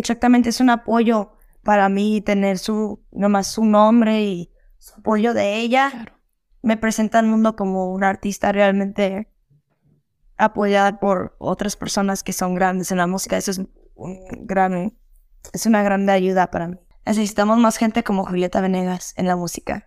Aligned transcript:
exactamente 0.00 0.48
es 0.48 0.60
un 0.60 0.70
apoyo 0.70 1.32
para 1.62 1.88
mí 1.88 2.20
tener 2.20 2.58
su, 2.58 3.04
nomás 3.12 3.46
su 3.46 3.64
nombre 3.64 4.22
y 4.22 4.52
su 4.78 4.94
apoyo 4.98 5.34
de 5.34 5.56
ella. 5.56 6.16
Me 6.62 6.76
presenta 6.76 7.18
al 7.18 7.26
mundo 7.26 7.56
como 7.56 7.92
una 7.92 8.08
artista 8.08 8.52
realmente 8.52 9.30
apoyada 10.36 10.98
por 10.98 11.36
otras 11.38 11.76
personas 11.76 12.22
que 12.22 12.32
son 12.32 12.54
grandes 12.54 12.90
en 12.90 12.98
la 12.98 13.06
música. 13.06 13.36
Eso 13.36 13.50
es 13.50 13.60
un 13.94 14.20
gran, 14.46 14.96
es 15.52 15.66
una 15.66 15.82
gran 15.82 16.08
ayuda 16.08 16.50
para 16.50 16.68
mí. 16.68 16.78
Necesitamos 17.06 17.58
más 17.58 17.76
gente 17.76 18.02
como 18.02 18.24
Julieta 18.24 18.60
Venegas 18.60 19.14
en 19.16 19.26
la 19.26 19.36
música. 19.36 19.84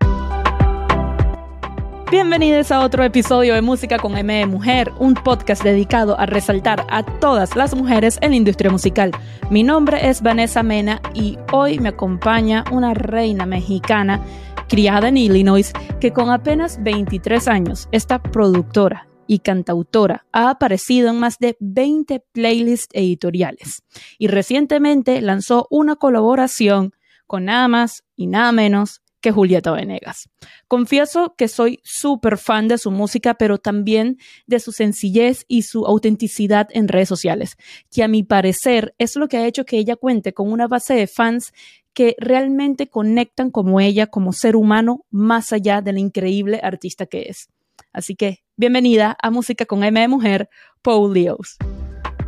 Bienvenidos 2.10 2.70
a 2.70 2.80
otro 2.80 3.02
episodio 3.02 3.54
de 3.54 3.62
Música 3.62 3.98
con 3.98 4.16
M 4.16 4.32
de 4.32 4.46
Mujer, 4.46 4.92
un 4.98 5.14
podcast 5.14 5.64
dedicado 5.64 6.18
a 6.20 6.26
resaltar 6.26 6.86
a 6.90 7.02
todas 7.02 7.56
las 7.56 7.74
mujeres 7.74 8.18
en 8.20 8.30
la 8.30 8.36
industria 8.36 8.70
musical. 8.70 9.10
Mi 9.50 9.62
nombre 9.62 10.08
es 10.08 10.22
Vanessa 10.22 10.62
Mena 10.62 11.00
y 11.14 11.38
hoy 11.50 11.78
me 11.78 11.88
acompaña 11.88 12.64
una 12.70 12.94
reina 12.94 13.46
mexicana 13.46 14.20
criada 14.68 15.08
en 15.08 15.16
Illinois 15.16 15.72
que 15.98 16.12
con 16.12 16.30
apenas 16.30 16.82
23 16.82 17.48
años, 17.48 17.88
esta 17.90 18.22
productora 18.22 19.08
y 19.26 19.38
cantautora 19.38 20.26
ha 20.32 20.50
aparecido 20.50 21.08
en 21.08 21.18
más 21.18 21.38
de 21.38 21.56
20 21.60 22.22
playlists 22.32 22.88
editoriales 22.92 23.82
y 24.18 24.28
recientemente 24.28 25.20
lanzó 25.22 25.66
una 25.70 25.96
colaboración 25.96 26.92
con 27.26 27.46
nada 27.46 27.66
más 27.66 28.04
y 28.14 28.26
nada 28.26 28.52
menos 28.52 29.00
que 29.24 29.32
Julieta 29.32 29.72
Venegas. 29.72 30.28
Confieso 30.68 31.34
que 31.34 31.48
soy 31.48 31.80
súper 31.82 32.36
fan 32.36 32.68
de 32.68 32.76
su 32.76 32.90
música, 32.90 33.32
pero 33.32 33.56
también 33.56 34.18
de 34.46 34.60
su 34.60 34.70
sencillez 34.70 35.46
y 35.48 35.62
su 35.62 35.86
autenticidad 35.86 36.68
en 36.72 36.88
redes 36.88 37.08
sociales, 37.08 37.56
que 37.90 38.02
a 38.02 38.08
mi 38.08 38.22
parecer 38.22 38.94
es 38.98 39.16
lo 39.16 39.26
que 39.26 39.38
ha 39.38 39.46
hecho 39.46 39.64
que 39.64 39.78
ella 39.78 39.96
cuente 39.96 40.34
con 40.34 40.52
una 40.52 40.68
base 40.68 40.92
de 40.92 41.06
fans 41.06 41.54
que 41.94 42.16
realmente 42.18 42.90
conectan 42.90 43.50
como 43.50 43.80
ella, 43.80 44.08
como 44.08 44.34
ser 44.34 44.56
humano, 44.56 45.06
más 45.10 45.54
allá 45.54 45.80
de 45.80 45.94
la 45.94 46.00
increíble 46.00 46.60
artista 46.62 47.06
que 47.06 47.22
es. 47.30 47.48
Así 47.94 48.16
que, 48.16 48.44
bienvenida 48.56 49.16
a 49.22 49.30
Música 49.30 49.64
con 49.64 49.84
M 49.84 49.98
de 49.98 50.08
Mujer, 50.08 50.50
Paul 50.82 51.14
Leos. 51.14 51.56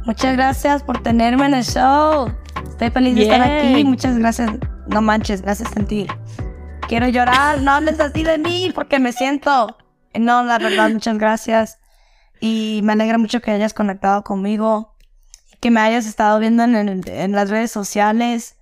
Muchas 0.06 0.34
gracias 0.34 0.82
por 0.82 1.02
tenerme 1.02 1.44
en 1.44 1.54
el 1.54 1.64
show. 1.64 2.32
Estoy 2.66 2.88
feliz 2.88 3.16
de 3.16 3.22
estar 3.24 3.42
aquí. 3.42 3.84
Muchas 3.84 4.16
gracias. 4.16 4.50
No 4.86 5.02
manches, 5.02 5.42
gracias 5.42 5.70
a 5.70 5.74
sentir 5.74 6.06
quiero 6.86 7.08
llorar, 7.08 7.60
no 7.62 7.72
hables 7.72 8.00
así 8.00 8.22
de 8.22 8.38
mí 8.38 8.72
porque 8.74 8.98
me 8.98 9.12
siento. 9.12 9.76
No, 10.14 10.42
la 10.44 10.58
verdad, 10.58 10.90
muchas 10.90 11.18
gracias. 11.18 11.78
Y 12.40 12.80
me 12.84 12.92
alegra 12.92 13.18
mucho 13.18 13.40
que 13.40 13.50
hayas 13.50 13.74
conectado 13.74 14.22
conmigo, 14.22 14.94
que 15.60 15.70
me 15.70 15.80
hayas 15.80 16.06
estado 16.06 16.38
viendo 16.38 16.64
en, 16.64 17.32
las 17.32 17.50
redes 17.50 17.70
sociales. 17.70 18.56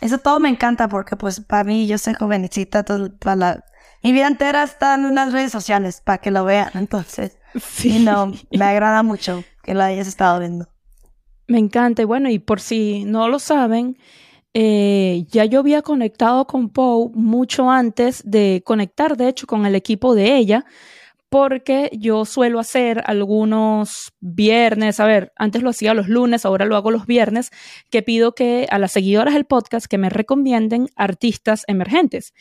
Eso 0.00 0.18
todo 0.18 0.40
me 0.40 0.48
encanta 0.48 0.88
porque 0.88 1.16
pues 1.16 1.40
para 1.40 1.64
mí 1.64 1.86
yo 1.86 1.98
soy 1.98 2.14
jovencita, 2.14 2.84
todo, 2.84 3.16
para 3.18 3.36
la, 3.36 3.64
mi 4.02 4.12
vida 4.12 4.26
entera 4.26 4.62
está 4.62 4.94
en 4.94 5.14
las 5.14 5.32
redes 5.32 5.52
sociales 5.52 6.00
para 6.04 6.18
que 6.18 6.30
lo 6.30 6.44
vean. 6.44 6.70
Entonces, 6.74 7.38
sí. 7.60 7.98
no, 7.98 8.32
me 8.50 8.64
agrada 8.64 9.02
mucho 9.02 9.44
que 9.62 9.74
lo 9.74 9.82
hayas 9.82 10.06
estado 10.06 10.40
viendo. 10.40 10.68
Me 11.46 11.58
encanta. 11.58 12.02
Y 12.02 12.04
bueno, 12.04 12.30
y 12.30 12.38
por 12.38 12.60
si 12.60 13.04
no 13.04 13.28
lo 13.28 13.38
saben, 13.38 13.98
eh, 14.54 15.24
ya 15.28 15.44
yo 15.44 15.60
había 15.60 15.82
conectado 15.82 16.46
con 16.46 16.70
Poe 16.70 17.10
mucho 17.14 17.70
antes 17.70 18.22
de 18.24 18.62
conectar, 18.64 19.16
de 19.16 19.28
hecho, 19.28 19.46
con 19.46 19.66
el 19.66 19.74
equipo 19.74 20.14
de 20.14 20.36
ella, 20.36 20.64
porque 21.28 21.90
yo 21.92 22.24
suelo 22.24 22.58
hacer 22.58 23.02
algunos 23.06 24.12
viernes, 24.18 24.98
a 24.98 25.06
ver, 25.06 25.32
antes 25.36 25.62
lo 25.62 25.70
hacía 25.70 25.94
los 25.94 26.08
lunes, 26.08 26.44
ahora 26.44 26.64
lo 26.64 26.74
hago 26.76 26.90
los 26.90 27.06
viernes, 27.06 27.50
que 27.88 28.02
pido 28.02 28.34
que 28.34 28.66
a 28.70 28.80
las 28.80 28.92
seguidoras 28.92 29.34
del 29.34 29.44
podcast 29.44 29.86
que 29.86 29.98
me 29.98 30.10
recomienden 30.10 30.88
artistas 30.96 31.62
emergentes. 31.68 32.34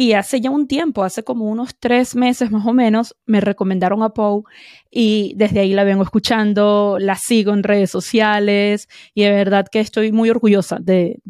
Y 0.00 0.14
hace 0.14 0.40
ya 0.40 0.48
un 0.48 0.66
tiempo, 0.66 1.04
hace 1.04 1.24
como 1.24 1.44
unos 1.44 1.78
tres 1.78 2.16
meses 2.16 2.50
más 2.50 2.64
o 2.66 2.72
menos, 2.72 3.14
me 3.26 3.42
recomendaron 3.42 4.02
a 4.02 4.08
Poe 4.08 4.44
y 4.90 5.34
desde 5.36 5.60
ahí 5.60 5.74
la 5.74 5.84
vengo 5.84 6.02
escuchando, 6.02 6.96
la 6.98 7.16
sigo 7.16 7.52
en 7.52 7.62
redes 7.62 7.90
sociales 7.90 8.88
y 9.12 9.24
de 9.24 9.30
verdad 9.30 9.66
que 9.70 9.78
estoy 9.78 10.10
muy 10.10 10.30
orgullosa 10.30 10.78
de, 10.80 11.20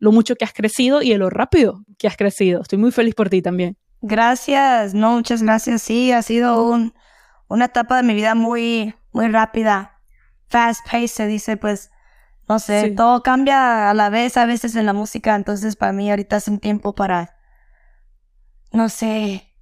lo 0.00 0.10
mucho 0.10 0.34
que 0.34 0.44
has 0.44 0.52
crecido 0.52 1.00
y 1.00 1.10
de 1.10 1.18
lo 1.18 1.30
rápido 1.30 1.84
que 1.96 2.08
has 2.08 2.16
crecido. 2.16 2.62
Estoy 2.62 2.80
muy 2.80 2.90
feliz 2.90 3.14
por 3.14 3.30
ti 3.30 3.40
también. 3.40 3.76
Gracias, 4.02 4.94
no, 4.94 5.12
muchas 5.12 5.40
gracias. 5.40 5.82
Sí, 5.82 6.10
ha 6.10 6.22
sido 6.22 6.68
un, 6.68 6.94
una 7.46 7.66
etapa 7.66 7.98
de 7.98 8.02
mi 8.02 8.14
vida 8.14 8.34
muy, 8.34 8.96
muy 9.12 9.28
rápida. 9.28 10.00
Fast 10.48 10.84
pace 10.86 11.06
se 11.06 11.26
dice, 11.28 11.56
pues, 11.56 11.92
no 12.48 12.58
sé, 12.58 12.90
todo 12.96 13.22
cambia 13.22 13.88
a 13.88 13.94
la 13.94 14.10
vez 14.10 14.36
a 14.36 14.44
veces 14.44 14.74
en 14.74 14.86
la 14.86 14.92
música, 14.92 15.36
entonces 15.36 15.76
para 15.76 15.92
mí 15.92 16.10
ahorita 16.10 16.38
es 16.38 16.48
un 16.48 16.58
tiempo 16.58 16.96
para 16.96 17.37
no 18.72 18.88
sé, 18.88 19.54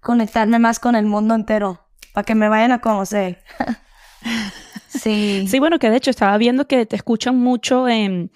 conectarme 0.00 0.58
más 0.58 0.78
con 0.78 0.94
el 0.94 1.06
mundo 1.06 1.34
entero, 1.34 1.86
para 2.12 2.24
que 2.24 2.34
me 2.34 2.48
vayan 2.48 2.72
a 2.72 2.80
conocer. 2.80 3.42
sí. 4.88 5.46
Sí, 5.48 5.58
bueno, 5.58 5.78
que 5.78 5.90
de 5.90 5.96
hecho 5.96 6.10
estaba 6.10 6.36
viendo 6.38 6.66
que 6.66 6.86
te 6.86 6.96
escuchan 6.96 7.36
mucho 7.36 7.88
en, 7.88 8.30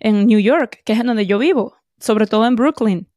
en 0.00 0.26
New 0.26 0.40
York, 0.40 0.82
que 0.84 0.92
es 0.94 1.00
en 1.00 1.06
donde 1.06 1.26
yo 1.26 1.38
vivo, 1.38 1.76
sobre 1.98 2.26
todo 2.26 2.46
en 2.46 2.56
Brooklyn. 2.56 3.08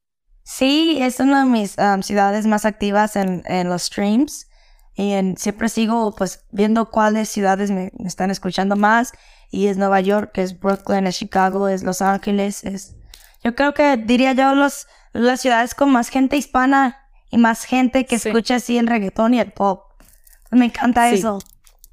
Sí, 0.44 0.98
es 1.02 1.20
una 1.20 1.46
de 1.46 1.50
mis 1.50 1.78
um, 1.78 2.02
ciudades 2.02 2.46
más 2.46 2.66
activas 2.66 3.16
en, 3.16 3.44
en 3.46 3.70
los 3.70 3.84
streams. 3.84 4.48
Y 4.96 5.14
en, 5.14 5.38
siempre 5.38 5.70
sigo 5.70 6.14
pues 6.16 6.46
viendo 6.52 6.92
cuáles 6.92 7.30
ciudades 7.30 7.72
me, 7.72 7.92
me, 7.98 8.08
están 8.08 8.30
escuchando 8.30 8.76
más. 8.76 9.14
Y 9.50 9.68
es 9.68 9.78
Nueva 9.78 10.02
York, 10.02 10.38
es 10.38 10.60
Brooklyn, 10.60 11.08
es 11.08 11.18
Chicago, 11.18 11.68
es 11.68 11.84
Los 11.84 12.02
Ángeles, 12.02 12.64
es... 12.64 12.96
Yo 13.44 13.56
creo 13.56 13.74
que 13.74 13.98
diría 13.98 14.34
yo 14.34 14.56
los 14.56 14.88
las 15.14 15.42
ciudades 15.42 15.76
con 15.76 15.92
más 15.92 16.10
gente 16.10 16.38
hispana 16.38 17.08
y 17.32 17.38
más 17.38 17.64
gente 17.66 18.06
que 18.06 18.16
escucha 18.16 18.56
así 18.56 18.78
el 18.78 18.88
reggaetón 18.88 19.34
y 19.34 19.40
el 19.40 19.52
pop. 19.52 19.86
Me 20.52 20.66
encanta 20.66 21.10
eso. 21.10 21.40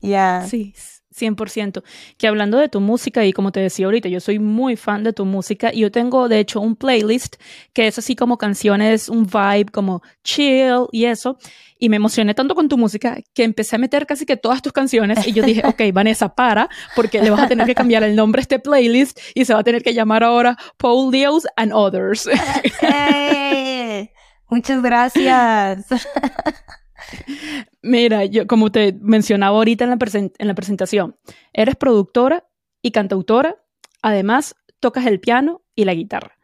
Ya. 0.01 0.47
Sí, 0.49 0.75
100%. 1.15 1.82
Que 2.16 2.28
hablando 2.28 2.59
de 2.59 2.69
tu 2.69 2.81
música, 2.81 3.25
y 3.25 3.32
como 3.32 3.53
te 3.53 3.60
decía 3.60 3.87
ahorita, 3.87 4.09
yo 4.09 4.21
soy 4.21 4.38
muy 4.38 4.76
fan 4.76 5.04
de 5.04 5.12
tu 5.12 5.25
música 5.25 5.72
y 5.72 5.81
yo 5.81 5.91
tengo 5.91 6.28
de 6.28 6.38
hecho 6.38 6.60
un 6.60 6.76
playlist 6.76 7.37
que 7.72 7.87
es 7.87 7.98
así 7.98 8.16
como 8.16 8.38
canciones, 8.38 9.09
un 9.09 9.26
vibe 9.26 9.71
como 9.72 10.03
chill 10.22 10.87
y 10.93 11.06
eso. 11.06 11.38
Y 11.78 11.88
me 11.88 11.97
emocioné 11.97 12.34
tanto 12.34 12.54
con 12.54 12.69
tu 12.69 12.76
música 12.76 13.19
que 13.34 13.44
empecé 13.44 13.76
a 13.76 13.78
meter 13.78 14.06
casi 14.06 14.26
que 14.26 14.37
todas 14.37 14.62
tus 14.62 14.72
canciones 14.72 15.26
y 15.26 15.32
yo 15.32 15.43
dije, 15.43 15.62
ok, 15.66 15.81
Vanessa, 15.93 16.34
para, 16.34 16.69
porque 16.94 17.21
le 17.22 17.31
vas 17.31 17.41
a 17.41 17.48
tener 17.48 17.66
que 17.66 17.75
cambiar 17.75 18.03
el 18.03 18.15
nombre 18.15 18.41
a 18.41 18.42
este 18.42 18.59
playlist 18.59 19.19
y 19.34 19.44
se 19.44 19.54
va 19.54 19.60
a 19.60 19.65
tener 19.65 19.82
que 19.82 19.94
llamar 19.94 20.22
ahora 20.22 20.56
Paul 20.77 21.10
Dios 21.10 21.47
and 21.56 21.72
Others. 21.72 22.28
muchas 24.50 24.82
gracias. 24.82 25.87
Mira, 27.83 28.25
yo 28.25 28.47
como 28.47 28.71
te 28.71 28.93
mencionaba 29.00 29.56
ahorita 29.56 29.84
en 29.84 29.91
la, 29.91 29.99
en 30.38 30.49
la 30.49 30.55
presentación, 30.55 31.16
eres 31.53 31.77
productora 31.77 32.47
y 32.83 32.91
cantautora, 32.91 33.56
además 34.03 34.55
tocas 34.81 35.06
el 35.06 35.21
piano 35.21 35.62
y 35.75 35.84
la 35.84 35.94
guitarra. 35.94 36.39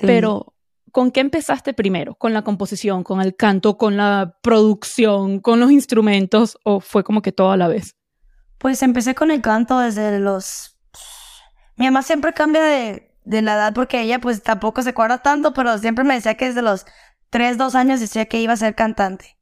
Pero, 0.00 0.54
¿con 0.92 1.10
qué 1.10 1.20
empezaste 1.20 1.72
primero? 1.74 2.14
¿Con 2.14 2.32
la 2.32 2.42
composición, 2.42 3.02
con 3.02 3.20
el 3.20 3.34
canto, 3.34 3.76
con 3.76 3.96
la 3.96 4.38
producción, 4.42 5.40
con 5.40 5.60
los 5.60 5.70
instrumentos 5.70 6.58
o 6.64 6.80
fue 6.80 7.02
como 7.04 7.22
que 7.22 7.32
todo 7.32 7.50
a 7.50 7.56
la 7.56 7.68
vez? 7.68 7.96
Pues 8.58 8.82
empecé 8.82 9.14
con 9.14 9.30
el 9.30 9.40
canto 9.40 9.78
desde 9.78 10.18
los... 10.18 10.76
Mi 11.76 11.86
mamá 11.86 12.02
siempre 12.02 12.34
cambia 12.34 12.62
de, 12.62 13.14
de 13.24 13.42
la 13.42 13.54
edad 13.54 13.74
porque 13.74 14.02
ella 14.02 14.20
pues 14.20 14.42
tampoco 14.42 14.82
se 14.82 14.90
acuerda 14.90 15.22
tanto, 15.22 15.54
pero 15.54 15.78
siempre 15.78 16.04
me 16.04 16.14
decía 16.14 16.34
que 16.34 16.46
desde 16.46 16.62
los 16.62 16.84
3, 17.30 17.56
2 17.56 17.74
años 17.74 18.00
decía 18.00 18.26
que 18.26 18.40
iba 18.40 18.52
a 18.52 18.56
ser 18.56 18.74
cantante. 18.74 19.38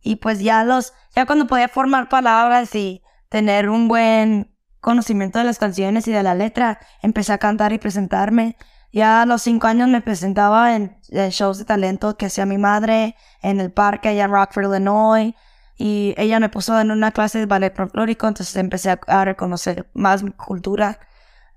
Y 0.00 0.16
pues 0.16 0.40
ya 0.40 0.64
los, 0.64 0.92
ya 1.14 1.26
cuando 1.26 1.46
podía 1.46 1.68
formar 1.68 2.08
palabras 2.08 2.74
y 2.74 3.02
tener 3.28 3.68
un 3.68 3.88
buen 3.88 4.56
conocimiento 4.80 5.40
de 5.40 5.44
las 5.44 5.58
canciones 5.58 6.06
y 6.06 6.12
de 6.12 6.22
la 6.22 6.34
letra, 6.34 6.78
empecé 7.02 7.32
a 7.32 7.38
cantar 7.38 7.72
y 7.72 7.78
presentarme. 7.78 8.56
Ya 8.92 9.22
a 9.22 9.26
los 9.26 9.42
cinco 9.42 9.66
años 9.66 9.88
me 9.88 10.00
presentaba 10.00 10.76
en, 10.76 10.96
shows 11.30 11.58
de 11.58 11.64
talento 11.64 12.16
que 12.16 12.26
hacía 12.26 12.46
mi 12.46 12.56
madre 12.56 13.16
en 13.42 13.60
el 13.60 13.72
parque 13.72 14.08
allá 14.08 14.24
en 14.24 14.30
Rockford, 14.30 14.72
Illinois. 14.72 15.34
Y 15.76 16.14
ella 16.16 16.40
me 16.40 16.48
puso 16.48 16.80
en 16.80 16.90
una 16.90 17.10
clase 17.10 17.38
de 17.38 17.46
ballet 17.46 17.74
folclórico, 17.74 18.28
entonces 18.28 18.56
empecé 18.56 18.96
a, 19.06 19.24
reconocer 19.24 19.90
más 19.92 20.22
mi 20.22 20.30
cultura. 20.30 20.98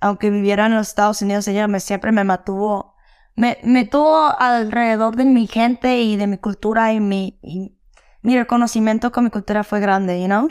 Aunque 0.02 0.30
viviera 0.30 0.66
en 0.66 0.76
los 0.76 0.90
Estados 0.90 1.22
Unidos, 1.22 1.48
ella 1.48 1.68
me, 1.68 1.80
siempre 1.80 2.12
me 2.12 2.24
mantuvo, 2.24 2.96
me, 3.36 3.60
me 3.64 3.86
tuvo 3.86 4.38
alrededor 4.38 5.16
de 5.16 5.26
mi 5.26 5.48
gente 5.48 6.02
y 6.02 6.18
de 6.18 6.28
mi 6.28 6.38
cultura 6.38 6.92
y 6.94 7.00
mi, 7.00 7.40
mi 8.22 8.38
reconocimiento 8.38 9.12
con 9.12 9.26
mi 9.26 9.30
cultura 9.30 9.64
fue 9.64 9.80
grande, 9.80 10.20
you 10.20 10.28
know? 10.28 10.50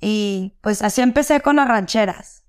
Y 0.00 0.58
pues 0.60 0.82
así 0.82 1.00
empecé 1.00 1.40
con 1.40 1.56
las 1.56 1.68
rancheras. 1.68 2.44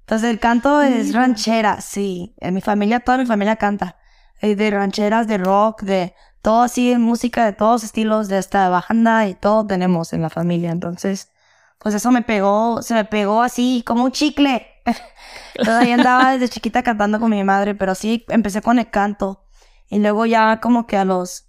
Entonces 0.00 0.30
el 0.30 0.38
canto 0.38 0.80
es 0.80 1.12
ranchera, 1.12 1.80
sí. 1.80 2.34
En 2.38 2.54
mi 2.54 2.60
familia, 2.60 3.00
toda 3.00 3.18
mi 3.18 3.26
familia 3.26 3.56
canta. 3.56 3.98
De 4.40 4.70
rancheras, 4.70 5.26
de 5.26 5.38
rock, 5.38 5.82
de 5.82 6.14
todo 6.40 6.62
así, 6.62 6.96
música 6.96 7.44
de 7.44 7.52
todos 7.52 7.84
estilos, 7.84 8.28
de 8.28 8.38
esta 8.38 8.68
banda 8.68 9.26
y 9.26 9.34
todo 9.34 9.66
tenemos 9.66 10.12
en 10.12 10.22
la 10.22 10.30
familia. 10.30 10.70
Entonces, 10.70 11.30
pues 11.78 11.94
eso 11.94 12.10
me 12.10 12.22
pegó, 12.22 12.80
se 12.82 12.94
me 12.94 13.04
pegó 13.04 13.42
así 13.42 13.82
como 13.84 14.04
un 14.04 14.12
chicle, 14.12 14.66
Todavía 15.64 15.94
andaba 15.94 16.32
desde 16.32 16.48
chiquita 16.48 16.82
cantando 16.82 17.20
con 17.20 17.30
mi 17.30 17.42
madre, 17.44 17.74
pero 17.74 17.94
sí 17.94 18.24
empecé 18.28 18.62
con 18.62 18.78
el 18.78 18.90
canto. 18.90 19.44
Y 19.88 19.98
luego 19.98 20.26
ya 20.26 20.60
como 20.60 20.86
que 20.86 20.96
a 20.96 21.04
los 21.04 21.47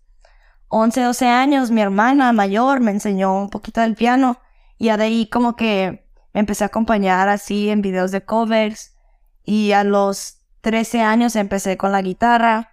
11, 0.70 1.02
12 1.02 1.28
años, 1.28 1.72
mi 1.72 1.82
hermana 1.82 2.32
mayor 2.32 2.80
me 2.80 2.92
enseñó 2.92 3.36
un 3.36 3.50
poquito 3.50 3.82
del 3.82 3.96
piano. 3.96 4.40
Y 4.78 4.86
ya 4.86 4.98
de 4.98 5.06
ahí 5.06 5.28
como 5.28 5.56
que 5.56 6.08
me 6.34 6.40
empecé 6.40 6.64
a 6.64 6.68
acompañar 6.68 7.28
así 7.28 7.70
en 7.70 7.82
videos 7.82 8.12
de 8.12 8.24
covers. 8.24 8.96
Y 9.44 9.72
a 9.72 9.84
los 9.84 10.38
13 10.62 11.02
años 11.02 11.36
empecé 11.36 11.76
con 11.76 11.92
la 11.92 12.04
guitarra. 12.04 12.70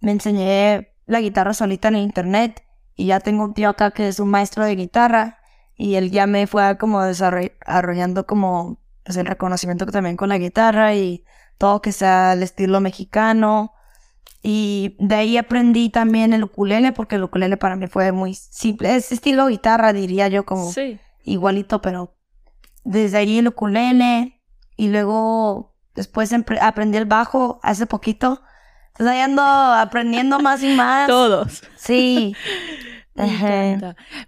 Me 0.00 0.12
enseñé 0.12 0.92
la 1.06 1.20
guitarra 1.20 1.54
solita 1.54 1.88
en 1.88 1.96
internet. 1.96 2.62
Y 2.94 3.06
ya 3.06 3.20
tengo 3.20 3.44
un 3.44 3.54
tío 3.54 3.70
acá 3.70 3.92
que 3.92 4.08
es 4.08 4.20
un 4.20 4.28
maestro 4.28 4.64
de 4.64 4.76
guitarra. 4.76 5.38
Y 5.74 5.94
él 5.94 6.10
ya 6.10 6.26
me 6.26 6.46
fue 6.46 6.76
como 6.76 7.02
desarrollando 7.02 8.26
como 8.26 8.78
pues, 9.04 9.16
el 9.16 9.24
reconocimiento 9.26 9.86
también 9.86 10.18
con 10.18 10.28
la 10.28 10.36
guitarra 10.36 10.94
y 10.94 11.24
todo 11.56 11.80
que 11.80 11.92
sea 11.92 12.34
el 12.34 12.42
estilo 12.42 12.80
mexicano. 12.80 13.72
Y 14.42 14.96
de 15.00 15.14
ahí 15.14 15.36
aprendí 15.36 15.90
también 15.90 16.32
el 16.32 16.44
ukulele, 16.44 16.92
porque 16.92 17.16
el 17.16 17.24
ukulele 17.24 17.56
para 17.56 17.76
mí 17.76 17.86
fue 17.88 18.12
muy 18.12 18.34
simple. 18.34 18.94
Es 18.94 19.10
estilo 19.10 19.46
guitarra, 19.46 19.92
diría 19.92 20.28
yo, 20.28 20.44
como 20.44 20.72
igualito, 21.24 21.82
pero 21.82 22.14
desde 22.84 23.18
ahí 23.18 23.38
el 23.38 23.48
ukulele. 23.48 24.40
Y 24.76 24.88
luego 24.88 25.74
después 25.94 26.32
aprendí 26.60 26.98
el 26.98 27.06
bajo 27.06 27.58
hace 27.62 27.86
poquito. 27.86 28.42
Entonces 28.88 29.14
ahí 29.14 29.20
ando 29.20 29.42
aprendiendo 29.42 30.38
más 30.38 30.62
y 30.62 30.74
más. 30.74 31.06
Todos. 31.08 31.62
Sí. 31.76 32.34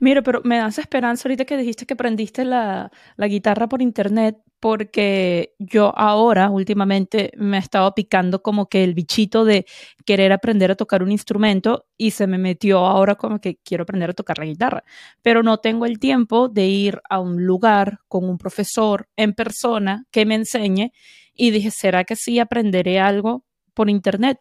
Mira, 0.00 0.22
pero 0.22 0.40
me 0.44 0.58
das 0.58 0.78
esperanza 0.78 1.28
ahorita 1.28 1.44
que 1.44 1.56
dijiste 1.56 1.86
que 1.86 1.94
aprendiste 1.94 2.44
la, 2.44 2.90
la, 3.16 3.26
guitarra 3.28 3.68
por 3.68 3.82
internet, 3.82 4.38
porque 4.58 5.54
yo 5.58 5.92
ahora, 5.96 6.50
últimamente, 6.50 7.32
me 7.36 7.56
he 7.56 7.60
estado 7.60 7.94
picando 7.94 8.42
como 8.42 8.68
que 8.68 8.84
el 8.84 8.94
bichito 8.94 9.44
de 9.44 9.66
querer 10.04 10.32
aprender 10.32 10.70
a 10.70 10.76
tocar 10.76 11.02
un 11.02 11.10
instrumento 11.10 11.86
y 11.96 12.10
se 12.10 12.26
me 12.26 12.38
metió 12.38 12.80
ahora 12.80 13.14
como 13.14 13.40
que 13.40 13.58
quiero 13.64 13.82
aprender 13.82 14.10
a 14.10 14.14
tocar 14.14 14.38
la 14.38 14.44
guitarra, 14.44 14.84
pero 15.22 15.42
no 15.42 15.58
tengo 15.58 15.86
el 15.86 15.98
tiempo 15.98 16.48
de 16.48 16.66
ir 16.66 17.00
a 17.08 17.20
un 17.20 17.44
lugar 17.46 18.00
con 18.08 18.28
un 18.28 18.38
profesor 18.38 19.08
en 19.16 19.34
persona 19.34 20.04
que 20.10 20.26
me 20.26 20.34
enseñe 20.34 20.92
y 21.34 21.50
dije, 21.50 21.70
¿será 21.70 22.04
que 22.04 22.16
sí 22.16 22.38
aprenderé 22.38 23.00
algo 23.00 23.44
por 23.72 23.88
internet? 23.88 24.40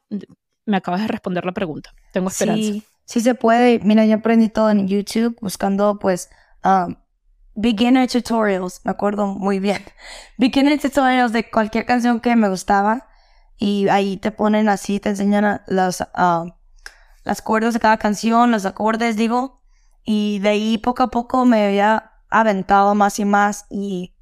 Me 0.65 0.77
acabas 0.77 1.01
de 1.01 1.07
responder 1.07 1.45
la 1.45 1.53
pregunta. 1.53 1.93
Tengo 2.11 2.27
esperanza. 2.29 2.73
Sí 2.73 2.83
sí 3.09 3.21
se 3.21 3.33
puede. 3.33 3.79
Mira, 3.79 4.05
yo 4.05 4.17
aprendí 4.17 4.49
todo 4.49 4.69
en 4.69 4.87
YouTube 4.87 5.35
buscando 5.41 5.97
pues 5.97 6.29
um, 6.63 6.95
beginner 7.55 8.07
tutorials, 8.07 8.81
me 8.83 8.91
acuerdo 8.91 9.25
muy 9.25 9.59
bien. 9.59 9.83
Beginner 10.37 10.79
tutorials 10.79 11.33
de 11.33 11.49
cualquier 11.49 11.87
canción 11.87 12.19
que 12.19 12.35
me 12.35 12.49
gustaba 12.49 13.07
y 13.57 13.87
ahí 13.87 14.17
te 14.17 14.31
ponen 14.31 14.69
así, 14.69 14.99
te 14.99 15.09
enseñan 15.09 15.61
las, 15.65 16.01
um, 16.15 16.51
las 17.23 17.41
cuerdas 17.41 17.73
de 17.73 17.79
cada 17.79 17.97
canción, 17.97 18.51
los 18.51 18.65
acordes, 18.67 19.17
digo, 19.17 19.59
y 20.03 20.37
de 20.39 20.49
ahí 20.49 20.77
poco 20.77 21.01
a 21.01 21.09
poco 21.09 21.45
me 21.45 21.65
había 21.65 22.11
aventado 22.29 22.93
más 22.93 23.17
y 23.17 23.25
más 23.25 23.65
y 23.71 24.13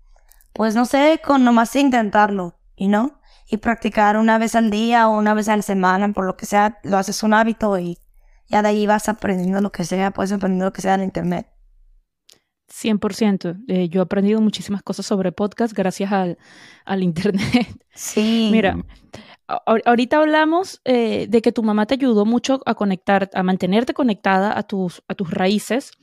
pues 0.54 0.75
no 0.75 0.86
sé, 0.86 1.22
con 1.24 1.44
nomás 1.44 1.75
intentarlo, 1.75 2.57
y 2.75 2.88
no, 2.88 3.19
y 3.48 3.57
practicar 3.57 4.18
una 4.18 4.38
vez 4.38 4.56
al 4.56 4.72
día 4.72 5.10
o 5.10 5.18
una 5.18 5.34
vez 5.34 5.50
a 5.50 5.57
la 5.57 5.62
semana, 5.62 6.07
por 6.13 6.25
lo 6.25 6.38
que 6.38 6.45
sea, 6.45 6.80
lo 6.84 6.98
haces 6.98 7.22
un 7.22 7.34
hábito 7.34 7.78
y 7.78 8.00
ya 8.48 8.62
de 8.62 8.70
ahí 8.70 8.88
vas 8.88 9.10
aprendiendo 9.10 9.62
lo 9.62 9.72
que 9.72 9.84
sea, 9.84 10.12
puedes 10.12 10.32
aprender 10.32 10.66
lo 10.66 10.74
que 10.74 10.82
sea 10.82 10.96
en 10.96 11.04
internet. 11.04 11.48
100%. 12.70 13.64
Eh, 13.68 13.90
yo 13.90 14.02
he 14.02 14.04
aprendido 14.04 14.42
muchísimas 14.42 14.84
cosas 14.84 15.06
sobre 15.06 15.32
podcast 15.32 15.74
gracias 15.74 16.12
al, 16.12 16.38
al 16.86 17.04
internet. 17.04 17.44
Sí. 17.98 18.50
Mira, 18.52 18.78
ahorita 19.48 20.20
hablamos 20.20 20.82
eh, 20.86 21.26
de 21.28 21.42
que 21.42 21.52
tu 21.52 21.64
mamá 21.64 21.88
te 21.88 21.96
ayudó 21.96 22.26
mucho 22.26 22.62
a 22.68 22.76
conectar, 22.76 23.32
a 23.34 23.42
mantenerte 23.42 23.96
conectada 23.96 24.56
a 24.56 24.62
tus, 24.62 25.02
a 25.08 25.16
tus 25.16 25.32
raíces. 25.32 25.94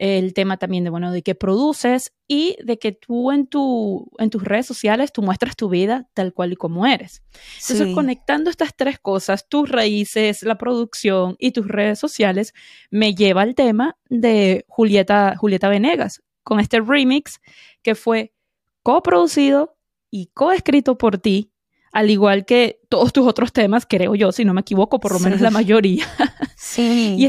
El 0.00 0.32
tema 0.32 0.58
también 0.58 0.84
de, 0.84 0.90
bueno, 0.90 1.10
de 1.10 1.22
que 1.22 1.34
produces 1.34 2.12
y 2.28 2.56
de 2.62 2.78
que 2.78 2.92
tú 2.92 3.32
en, 3.32 3.48
tu, 3.48 4.08
en 4.18 4.30
tus 4.30 4.44
redes 4.44 4.64
sociales 4.64 5.12
tú 5.12 5.22
muestras 5.22 5.56
tu 5.56 5.68
vida 5.68 6.08
tal 6.14 6.32
cual 6.32 6.52
y 6.52 6.56
como 6.56 6.86
eres. 6.86 7.24
Entonces, 7.60 7.92
conectando 7.94 8.48
estas 8.48 8.76
tres 8.76 9.00
cosas, 9.00 9.48
tus 9.48 9.68
raíces, 9.68 10.44
la 10.44 10.56
producción 10.56 11.34
y 11.40 11.50
tus 11.50 11.66
redes 11.66 11.98
sociales, 11.98 12.54
me 12.90 13.14
lleva 13.16 13.42
al 13.42 13.56
tema 13.56 13.96
de 14.08 14.64
Julieta, 14.68 15.34
Julieta 15.36 15.68
Venegas, 15.68 16.22
con 16.44 16.60
este 16.60 16.80
remix 16.80 17.40
que 17.82 17.96
fue 17.96 18.32
coproducido 18.84 19.76
y 20.10 20.26
coescrito 20.28 20.96
por 20.96 21.18
ti 21.18 21.50
al 21.92 22.10
igual 22.10 22.44
que 22.44 22.80
todos 22.88 23.12
tus 23.12 23.26
otros 23.26 23.52
temas, 23.52 23.86
creo 23.86 24.14
yo, 24.14 24.32
si 24.32 24.44
no 24.44 24.54
me 24.54 24.60
equivoco, 24.60 25.00
por 25.00 25.12
lo 25.12 25.18
menos 25.18 25.40
la 25.40 25.50
mayoría. 25.50 26.06
Sí. 26.56 27.16
y 27.18 27.26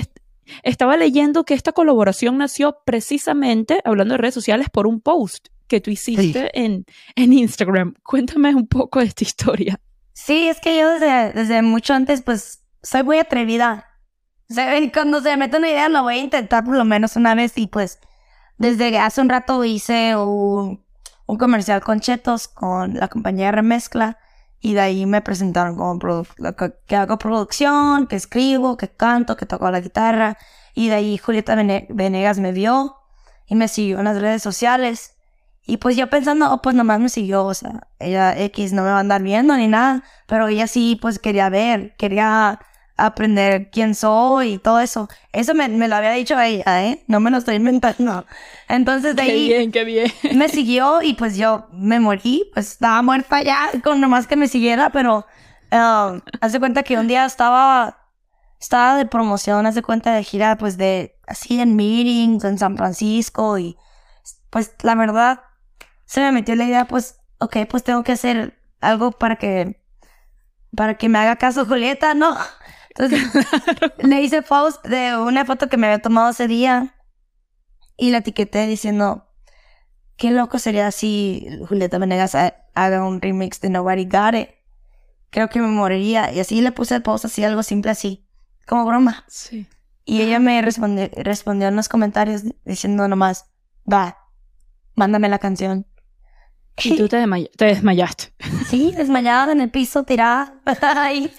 estaba 0.64 0.98
leyendo 0.98 1.44
que 1.44 1.54
esta 1.54 1.72
colaboración 1.72 2.38
nació 2.38 2.78
precisamente, 2.86 3.82
hablando 3.84 4.14
de 4.14 4.20
redes 4.20 4.34
sociales, 4.34 4.70
por 4.70 4.88
un 4.88 5.02
post 5.02 5.48
que 5.68 5.82
tú 5.82 5.92
hiciste 5.92 6.50
en, 6.54 6.86
en 7.16 7.34
Instagram. 7.34 7.94
Cuéntame 8.04 8.56
un 8.56 8.68
poco 8.68 9.00
de 9.00 9.06
esta 9.06 9.24
historia. 9.24 9.80
Sí, 10.14 10.48
es 10.48 10.60
que 10.60 10.78
yo 10.78 10.90
desde, 10.90 11.32
desde 11.34 11.62
mucho 11.62 11.94
antes, 11.94 12.22
pues, 12.22 12.64
soy 12.82 13.04
muy 13.04 13.20
atrevida. 13.20 13.86
O 14.50 14.54
sea, 14.54 14.74
cuando 14.94 15.22
se 15.22 15.30
me 15.30 15.38
mete 15.38 15.58
una 15.58 15.70
idea, 15.70 15.90
lo 15.90 16.04
voy 16.04 16.16
a 16.16 16.24
intentar 16.24 16.64
por 16.64 16.76
lo 16.76 16.86
menos 16.86 17.16
una 17.16 17.36
vez 17.36 17.58
y 17.58 17.68
pues, 17.68 18.00
desde 18.58 18.98
hace 18.98 19.22
un 19.22 19.30
rato 19.30 19.64
hice 19.64 20.16
un, 20.16 20.84
un 21.26 21.38
comercial 21.38 21.82
con 21.82 22.00
Chetos, 22.00 22.48
con 22.48 22.96
la 22.96 23.08
compañía 23.08 23.52
Remezcla 23.52 24.18
y 24.62 24.74
de 24.74 24.82
ahí 24.82 25.06
me 25.06 25.22
presentaron 25.22 25.76
como 25.76 26.26
que 26.88 26.96
hago 26.96 27.18
producción, 27.18 28.08
que 28.08 28.16
escribo, 28.16 28.78
que 28.78 28.90
canto, 28.90 29.38
que 29.38 29.46
toco 29.46 29.70
la 29.72 29.80
guitarra. 29.80 30.38
Y 30.74 30.90
de 30.90 30.96
ahí 30.96 31.18
Julieta 31.18 31.56
Venegas 31.56 32.40
me 32.40 32.52
vio 32.52 32.98
y 33.48 33.56
me 33.56 33.68
siguió 33.68 34.00
en 34.00 34.06
las 34.06 34.20
redes 34.20 34.44
sociales. 34.44 35.16
Y 35.66 35.78
pues 35.78 35.96
yo 35.96 36.10
pensando, 36.10 36.52
oh, 36.52 36.62
pues 36.62 36.76
nomás 36.76 37.00
me 37.00 37.10
siguió, 37.10 37.46
o 37.46 37.54
sea, 37.54 37.88
ella 38.00 38.38
X 38.38 38.74
no 38.74 38.82
me 38.82 38.90
va 38.90 38.98
a 38.98 39.00
andar 39.02 39.22
viendo 39.22 39.56
ni 39.56 39.68
nada, 39.68 40.04
pero 40.28 40.48
ella 40.48 40.68
sí, 40.68 40.98
pues 41.00 41.20
quería 41.20 41.50
ver, 41.50 41.96
quería 41.96 42.60
aprender 43.06 43.70
quién 43.72 43.96
soy 43.96 44.54
y 44.54 44.58
todo 44.58 44.80
eso. 44.80 45.08
Eso 45.32 45.54
me, 45.54 45.68
me, 45.70 45.88
lo 45.88 45.96
había 45.96 46.12
dicho 46.12 46.40
ella, 46.40 46.86
¿eh? 46.86 47.04
No 47.08 47.20
me 47.20 47.32
lo 47.32 47.38
estoy 47.38 47.56
inventando. 47.56 48.26
Entonces 48.68 49.16
de 49.16 49.24
qué 49.24 49.32
ahí... 49.32 49.48
bien, 49.48 49.72
qué 49.72 49.84
bien. 49.84 50.12
Me 50.36 50.50
siguió 50.50 51.02
y 51.02 51.14
pues 51.14 51.38
yo 51.38 51.68
me 51.72 52.00
morí, 52.00 52.50
pues 52.54 52.72
estaba 52.72 53.02
muerta 53.02 53.42
ya 53.42 53.70
con 53.84 54.02
nomás 54.02 54.28
que 54.28 54.36
me 54.36 54.48
siguiera, 54.48 54.90
pero... 54.92 55.26
Um, 55.72 56.22
hace 56.42 56.60
cuenta 56.60 56.84
que 56.84 56.98
un 56.98 57.08
día 57.08 57.26
estaba... 57.26 57.98
Estaba 58.60 58.98
de 58.98 59.06
promoción, 59.06 59.66
hace 59.66 59.82
cuenta 59.82 60.14
de 60.14 60.24
gira, 60.24 60.58
pues 60.58 60.78
de... 60.78 61.16
Así 61.28 61.60
en 61.62 61.76
meetings 61.76 62.44
en 62.44 62.58
San 62.58 62.78
Francisco 62.78 63.58
y... 63.58 63.78
Pues 64.50 64.74
la 64.82 64.96
verdad, 64.96 65.42
se 66.06 66.22
me 66.22 66.32
metió 66.32 66.56
la 66.56 66.66
idea, 66.66 66.86
pues, 66.86 67.20
ok, 67.38 67.58
pues 67.70 67.84
tengo 67.84 68.04
que 68.04 68.14
hacer 68.14 68.60
algo 68.82 69.12
para 69.12 69.36
que... 69.36 69.80
Para 70.76 70.98
que 70.98 71.10
me 71.10 71.20
haga 71.20 71.36
caso 71.36 71.66
Julieta, 71.66 72.14
¿no? 72.14 72.36
Entonces, 72.90 73.22
le 74.00 74.22
hice 74.22 74.42
post 74.42 74.86
de 74.86 75.18
una 75.18 75.46
foto 75.46 75.70
que 75.70 75.78
me 75.78 75.88
había 75.88 76.02
tomado 76.02 76.30
ese 76.30 76.48
día 76.48 76.96
y 77.98 78.12
la 78.12 78.20
etiqueté 78.20 78.66
diciendo, 78.68 79.28
qué 80.16 80.32
loco 80.32 80.60
sería 80.60 80.92
si 80.92 81.48
Julieta 81.68 81.98
Venegas 81.98 82.36
haga 82.74 83.06
un 83.06 83.22
remix 83.22 83.62
de 83.62 83.70
Nobody 83.70 84.06
Got 84.06 84.36
It. 84.36 84.50
Creo 85.30 85.50
que 85.50 85.60
me 85.60 85.68
moriría. 85.68 86.34
Y 86.34 86.40
así 86.40 86.62
le 86.62 86.72
puse 86.72 86.96
el 86.96 87.02
post 87.02 87.26
así, 87.26 87.44
algo 87.44 87.64
simple 87.64 87.92
así, 87.92 88.28
como 88.66 88.86
broma. 88.86 89.26
Sí. 89.28 89.68
Y 90.06 90.22
ella 90.22 90.40
me 90.40 90.62
respondió, 90.62 91.10
respondió 91.18 91.68
en 91.68 91.76
los 91.76 91.88
comentarios 91.88 92.44
diciendo 92.66 93.08
nomás, 93.08 93.46
va, 93.92 94.18
mándame 94.96 95.30
la 95.30 95.40
canción. 95.40 95.86
Y 96.84 96.98
tú 96.98 97.08
te, 97.08 97.24
te 97.58 97.66
desmayaste. 97.66 98.34
Sí, 98.70 98.94
desmayada 98.96 99.52
en 99.52 99.62
el 99.62 99.70
piso, 99.70 100.04
tirada 100.04 100.62
ahí. 100.82 101.32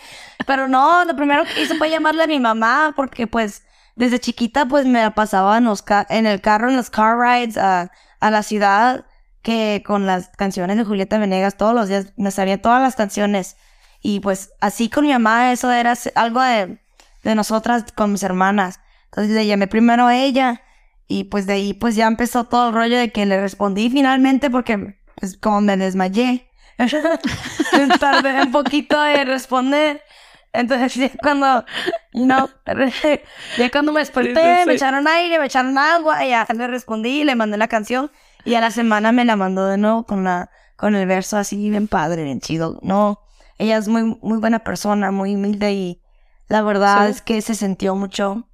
Pero 0.47 0.69
no, 0.69 1.05
lo 1.05 1.17
primero 1.17 1.45
que 1.45 1.63
hice 1.63 1.75
fue 1.77 1.91
llamarle 1.91 2.25
a 2.25 2.27
mi 2.27 2.41
mamá 2.41 2.93
porque 2.97 3.27
pues 3.27 3.65
desde 3.97 4.19
chiquita 4.19 4.67
pues 4.67 4.87
me 4.87 5.11
pasaba 5.11 5.59
en, 5.59 5.69
en 6.09 6.27
el 6.27 6.41
carro, 6.41 6.71
en 6.71 6.77
los 6.77 6.91
car 6.91 7.19
rides 7.19 7.57
a, 7.57 7.91
a, 8.21 8.31
la 8.31 8.43
ciudad 8.43 9.05
que 9.43 9.83
con 9.85 10.07
las 10.07 10.29
canciones 10.31 10.77
de 10.77 10.85
Julieta 10.85 11.19
Venegas 11.19 11.57
todos 11.57 11.75
los 11.75 11.89
días 11.89 12.13
me 12.17 12.31
sabía 12.31 12.61
todas 12.61 12.81
las 12.81 12.97
canciones. 12.97 13.57
Y 14.03 14.21
pues 14.21 14.53
así 14.61 14.89
con 14.89 15.05
mi 15.05 15.13
mamá 15.13 15.53
eso 15.53 15.71
era 15.71 15.95
algo 16.15 16.41
de, 16.41 16.79
de 17.23 17.35
nosotras 17.35 17.85
con 17.95 18.13
mis 18.13 18.23
hermanas. 18.23 18.81
Entonces 19.07 19.35
le 19.35 19.47
llamé 19.47 19.67
primero 19.67 20.07
a 20.07 20.17
ella 20.17 20.63
y 21.07 21.25
pues 21.25 21.47
de 21.47 21.55
ahí 21.55 21.75
pues 21.75 21.97
ya 21.97 22.07
empezó 22.07 22.45
todo 22.45 22.69
el 22.69 22.75
rollo 22.75 22.97
de 22.97 23.11
que 23.11 23.27
le 23.27 23.41
respondí 23.41 23.91
finalmente 23.91 24.49
porque 24.49 24.97
pues 25.17 25.37
como 25.37 25.61
me 25.61 25.77
desmayé. 25.77 26.49
Tardé 28.01 28.43
un 28.43 28.53
poquito 28.53 29.01
de 29.03 29.25
responder. 29.25 30.03
Entonces, 30.53 31.13
cuando, 31.23 31.65
no, 32.13 32.49
ya 33.59 33.71
cuando 33.71 33.93
me 33.93 34.01
desperté, 34.01 34.67
me 34.67 34.75
echaron 34.75 35.07
aire, 35.07 35.39
me 35.39 35.47
echaron 35.47 35.77
agua, 35.79 36.25
y 36.25 36.31
ya 36.31 36.47
le 36.53 36.67
respondí, 36.67 37.25
le 37.25 37.35
mandé 37.35 37.57
la 37.57 37.69
canción, 37.69 38.11
y 38.45 38.55
a 38.55 38.61
la 38.61 38.71
semana 38.71 39.13
me 39.13 39.25
la 39.25 39.37
mandó 39.37 39.67
de 39.67 39.79
nuevo 39.79 40.05
con 40.05 40.25
la, 40.25 40.51
con 40.77 40.95
el 40.95 41.07
verso 41.07 41.37
así 41.37 41.71
bien 41.71 41.89
padre, 41.89 42.25
bien 42.25 42.41
chido. 42.41 42.79
No, 42.83 43.21
ella 43.59 43.77
es 43.77 43.89
muy, 43.89 44.19
muy 44.23 44.39
buena 44.39 44.61
persona, 44.61 45.11
muy 45.11 45.35
humilde 45.35 45.73
y 45.73 46.03
la 46.49 46.63
verdad 46.63 47.09
es 47.09 47.21
que 47.21 47.43
se 47.43 47.55
sintió 47.55 47.95
mucho 47.95 48.49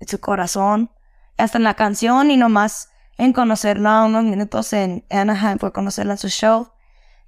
en 0.00 0.08
su 0.08 0.20
corazón, 0.20 0.90
hasta 1.36 1.58
en 1.58 1.64
la 1.64 1.74
canción 1.74 2.30
y 2.30 2.36
nomás 2.36 2.90
en 3.16 3.32
conocerla 3.32 4.04
unos 4.04 4.24
minutos 4.24 4.72
en 4.72 5.04
Anaheim 5.10 5.58
fue 5.58 5.72
conocerla 5.72 6.12
en 6.12 6.18
su 6.18 6.28
show 6.28 6.72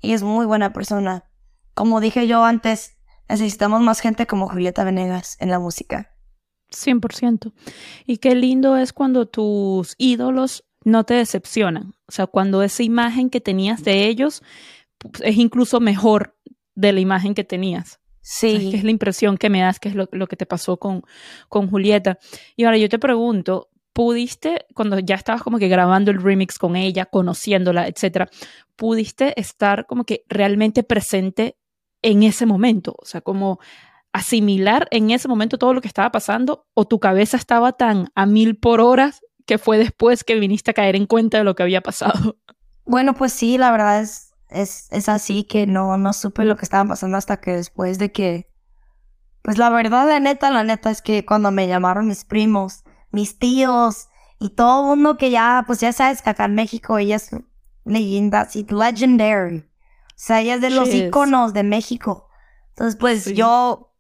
y 0.01 0.13
es 0.13 0.23
muy 0.23 0.47
buena 0.47 0.73
persona. 0.73 1.25
Como 1.75 2.01
dije 2.01 2.27
yo 2.27 2.45
antes, 2.45 2.97
necesitamos 3.39 3.81
más 3.81 4.01
gente 4.01 4.27
como 4.27 4.49
Julieta 4.49 4.85
Venegas 4.85 5.37
en 5.41 5.51
la 5.51 5.59
música. 5.59 6.15
100%. 6.71 7.53
Y 8.07 8.19
qué 8.19 8.35
lindo 8.35 8.77
es 8.77 8.93
cuando 8.93 9.27
tus 9.27 9.95
ídolos 9.99 10.65
no 10.85 11.05
te 11.05 11.15
decepcionan. 11.15 11.95
O 12.07 12.13
sea, 12.13 12.27
cuando 12.27 12.63
esa 12.63 12.83
imagen 12.83 13.31
que 13.31 13.41
tenías 13.41 13.83
de 13.85 14.07
ellos 14.07 14.43
es 15.23 15.37
incluso 15.37 15.81
mejor 15.81 16.37
de 16.75 16.93
la 16.93 17.01
imagen 17.01 17.35
que 17.35 17.45
tenías. 17.45 18.01
Sí. 18.23 18.71
es 18.75 18.85
la 18.85 18.91
impresión 18.91 19.39
que 19.39 19.51
me 19.51 19.61
das, 19.61 19.81
que 19.81 19.89
es 19.89 19.95
lo, 19.95 20.07
que 20.07 20.37
te 20.37 20.47
pasó 20.47 20.77
con, 20.77 21.03
con 21.49 21.71
Julieta. 21.71 22.19
Y 22.55 22.65
ahora 22.65 22.77
yo 22.77 22.89
te 22.89 22.99
pregunto, 22.99 23.71
¿pudiste, 23.93 24.67
cuando 24.75 24.99
ya 24.99 25.15
estabas 25.17 25.43
como 25.43 25.59
que 25.59 25.69
grabando 25.69 26.11
el 26.11 26.23
remix 26.23 26.59
con 26.59 26.77
ella, 26.77 27.07
conociéndola, 27.07 27.89
etcétera, 27.89 28.29
pudiste 28.77 29.39
estar 29.41 29.87
como 29.87 30.05
que 30.05 30.25
realmente 30.29 30.83
presente 30.83 31.57
en 32.03 32.23
ese 32.23 32.47
momento? 32.47 32.95
O 32.99 33.05
sea, 33.05 33.21
como 33.21 33.61
asimilar 34.13 34.89
en 34.91 35.11
ese 35.11 35.29
momento 35.29 35.59
todo 35.59 35.73
lo 35.73 35.81
que 35.81 35.89
estaba 35.89 36.11
pasando 36.11 36.67
o 36.75 36.85
tu 36.85 36.99
cabeza 36.99 37.37
estaba 37.37 37.73
tan 37.73 38.09
a 38.15 38.27
mil 38.27 38.57
por 38.57 38.81
horas 38.81 39.21
que 39.47 39.59
fue 39.59 39.79
después 39.79 40.25
que 40.25 40.39
viniste 40.39 40.73
a 40.73 40.75
caer 40.75 40.97
en 40.97 41.07
cuenta 41.07 41.39
de 41.39 41.45
lo 41.45 41.55
que 41.55 41.63
había 41.63 41.81
pasado. 41.81 42.37
Bueno, 42.85 43.15
pues 43.15 43.33
sí, 43.33 43.57
la 43.57 43.71
verdad 43.71 44.01
es, 44.01 44.33
es, 44.49 44.89
es 44.91 45.09
así 45.09 45.45
que 45.45 45.67
no, 45.67 45.97
no 45.97 46.13
supe 46.13 46.45
lo 46.45 46.57
que 46.57 46.65
estaba 46.65 46.89
pasando 46.89 47.17
hasta 47.17 47.41
que 47.41 47.53
después 47.53 47.99
de 47.99 48.11
que, 48.11 48.51
pues 49.43 49.59
la 49.59 49.71
verdad, 49.71 50.09
la 50.09 50.19
neta, 50.19 50.51
la 50.51 50.65
neta 50.65 50.91
es 50.91 51.03
que 51.03 51.25
cuando 51.25 51.53
me 51.53 51.69
llamaron 51.69 52.09
mis 52.09 52.25
primos, 52.25 52.83
mis 53.13 53.39
tíos 53.39 54.09
y 54.41 54.51
todo 54.51 54.83
el 54.83 54.89
mundo 54.89 55.17
que 55.17 55.31
ya, 55.31 55.63
pues 55.67 55.81
ya 55.81 55.93
sabes 55.93 56.23
que 56.23 56.31
acá 56.31 56.47
en 56.47 56.55
México 56.55 56.99
ella 56.99 57.17
es 57.17 57.31
leyenda, 57.85 58.41
así, 58.41 58.67
legendary. 58.69 59.70
O 60.21 60.23
sea, 60.23 60.43
ella 60.43 60.57
es 60.57 60.61
de 60.61 60.69
los 60.69 60.93
iconos 60.93 61.55
de 61.55 61.63
México. 61.63 62.29
Entonces, 62.71 63.01
pues 63.01 63.25
yo, 63.25 63.95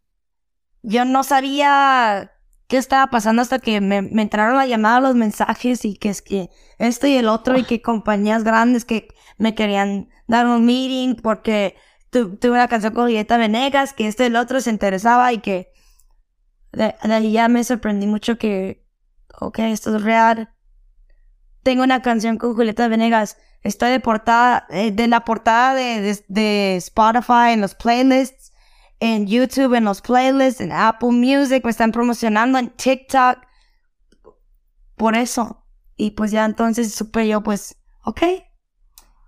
yo 0.83 1.07
no 1.07 1.25
sabía 1.25 2.33
qué 2.67 2.77
estaba 2.77 3.07
pasando 3.07 3.41
hasta 3.41 3.59
que 3.59 3.81
me, 3.81 4.03
me 4.03 4.21
entraron 4.21 4.59
la 4.59 4.67
llamada, 4.67 5.01
los 5.01 5.15
mensajes 5.15 5.87
y 5.87 5.97
que 5.97 6.11
es 6.11 6.21
que 6.21 6.51
esto 6.77 7.07
y 7.07 7.17
el 7.17 7.27
otro 7.27 7.57
y 7.57 7.65
que 7.65 7.81
compañías 7.81 8.45
grandes 8.45 8.85
que 8.85 9.09
me 9.39 9.55
querían 9.55 10.11
dar 10.27 10.47
un 10.47 10.67
meeting 10.67 11.15
porque 11.15 11.77
tuve 12.11 12.51
una 12.51 12.69
canción 12.69 12.93
con 12.93 13.05
Julieta 13.05 13.39
Venegas, 13.39 13.95
que 13.95 14.07
esto 14.07 14.23
y 14.23 14.27
el 14.27 14.37
otro 14.37 14.61
se 14.61 14.69
interesaba 14.69 15.33
y 15.33 15.39
que 15.39 15.73
de, 16.73 16.95
ahí 17.01 17.33
ya 17.33 17.49
me 17.49 17.65
sorprendí 17.65 18.07
mucho 18.07 18.37
que, 18.37 18.87
ok, 19.41 19.61
esto 19.61 19.97
es 19.97 20.03
real. 20.03 20.53
Tengo 21.63 21.83
una 21.83 22.03
canción 22.03 22.37
con 22.37 22.55
Julieta 22.55 22.89
Venegas. 22.89 23.39
Estoy 23.63 23.91
de 23.91 24.01
portada, 24.01 24.67
eh, 24.71 24.91
de 24.91 25.07
la 25.07 25.25
portada 25.25 25.75
de, 25.75 26.01
de, 26.01 26.25
de 26.29 26.77
Spotify 26.77 27.53
en 27.53 27.61
los 27.61 27.75
playlists 27.75 28.51
en 29.01 29.27
YouTube, 29.27 29.75
en 29.75 29.85
los 29.85 30.03
playlists, 30.03 30.61
en 30.61 30.73
Apple 30.73 31.11
Music, 31.11 31.65
me 31.65 31.71
están 31.71 31.91
promocionando 31.91 32.59
en 32.59 32.69
TikTok. 32.69 33.39
Por 34.97 35.17
eso. 35.17 35.65
Y 35.97 36.13
pues 36.13 36.31
ya 36.31 36.45
entonces 36.45 36.95
supe 36.95 37.27
yo, 37.27 37.43
pues, 37.43 37.77
ok, 38.05 38.23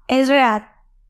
es 0.09 0.29
real. 0.29 0.69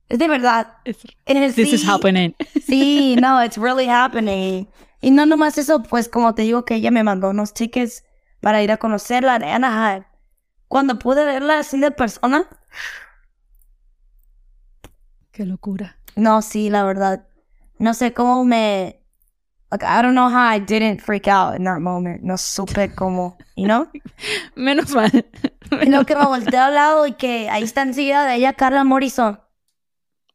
Es 0.09 0.19
de 0.19 0.29
verdad. 0.29 0.79
this 1.27 1.59
is 1.59 1.85
happening. 1.87 2.35
sí, 2.67 3.17
no, 3.21 3.43
it's 3.45 3.59
really 3.59 3.89
happening. 3.89 4.69
Y 5.01 5.11
no 5.11 5.27
nomás 5.27 5.59
eso, 5.59 5.83
pues 5.83 6.09
como 6.09 6.35
te 6.35 6.43
digo 6.43 6.65
que 6.65 6.77
ella 6.77 6.91
me 6.93 7.03
mandó 7.03 7.31
unos 7.31 7.55
tickets 7.55 8.05
para 8.41 8.63
ir 8.63 8.71
a 8.71 8.77
conocerla 8.77 9.37
en 9.37 9.43
Anaheim. 9.45 10.05
Cuando 10.69 10.99
pude 10.99 11.25
verla 11.25 11.59
así 11.59 11.79
de 11.81 11.91
persona. 11.91 12.49
Qué 15.33 15.45
locura. 15.45 15.97
No, 16.15 16.43
sí, 16.43 16.71
la 16.71 16.85
verdad 16.85 17.27
no 17.83 17.95
sé 17.95 18.15
cómo 18.15 18.45
me. 18.45 19.01
Like, 19.71 19.85
I 19.85 20.03
don't 20.03 20.15
know 20.15 20.29
how 20.29 20.55
I 20.55 20.61
didn't 20.61 21.01
freak 21.01 21.27
out 21.27 21.57
in 21.57 21.65
that 21.65 21.81
moment. 21.81 22.23
No 22.23 22.37
supe 22.37 22.95
cómo, 22.95 23.37
you 23.57 23.67
know? 23.67 23.89
Menos 24.55 24.95
mal. 24.95 25.11
Y 25.81 25.87
lo 25.87 26.05
que 26.05 26.15
me 26.15 26.27
volteé 26.27 26.59
al 26.59 26.75
lado 26.75 27.07
y 27.07 27.15
que 27.15 27.49
ahí 27.49 27.63
está 27.63 27.81
enseguida 27.81 28.27
de 28.27 28.35
ella 28.35 28.53
Carla 28.53 28.85
Morrison. 28.85 29.41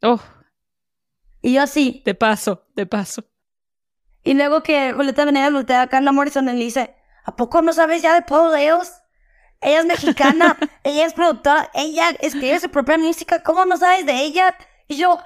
Oh. 0.01 0.19
Y 1.43 1.53
yo 1.53 1.61
así. 1.61 2.01
De 2.05 2.15
paso, 2.15 2.65
de 2.75 2.87
paso. 2.87 3.23
Y 4.23 4.33
luego 4.33 4.63
que 4.63 4.93
Julieta 4.93 5.25
Venegas 5.25 5.53
voltea 5.53 5.83
a 5.83 5.87
Carla 5.87 6.11
Morrison 6.11 6.49
y 6.49 6.53
le 6.53 6.63
dice, 6.63 6.95
¿a 7.23 7.35
poco 7.35 7.61
no 7.61 7.71
sabes 7.71 8.01
ya 8.01 8.15
de 8.15 8.23
Paul 8.23 8.51
Leos? 8.51 8.91
Ella 9.61 9.81
es 9.81 9.85
mexicana, 9.85 10.57
ella 10.83 11.05
es 11.05 11.13
productora, 11.13 11.69
ella 11.75 12.09
escribe 12.19 12.59
su 12.59 12.69
propia 12.69 12.97
música, 12.97 13.43
¿cómo 13.43 13.63
no 13.65 13.77
sabes 13.77 14.07
de 14.07 14.19
ella? 14.19 14.55
Y 14.87 14.97
yo, 14.97 15.19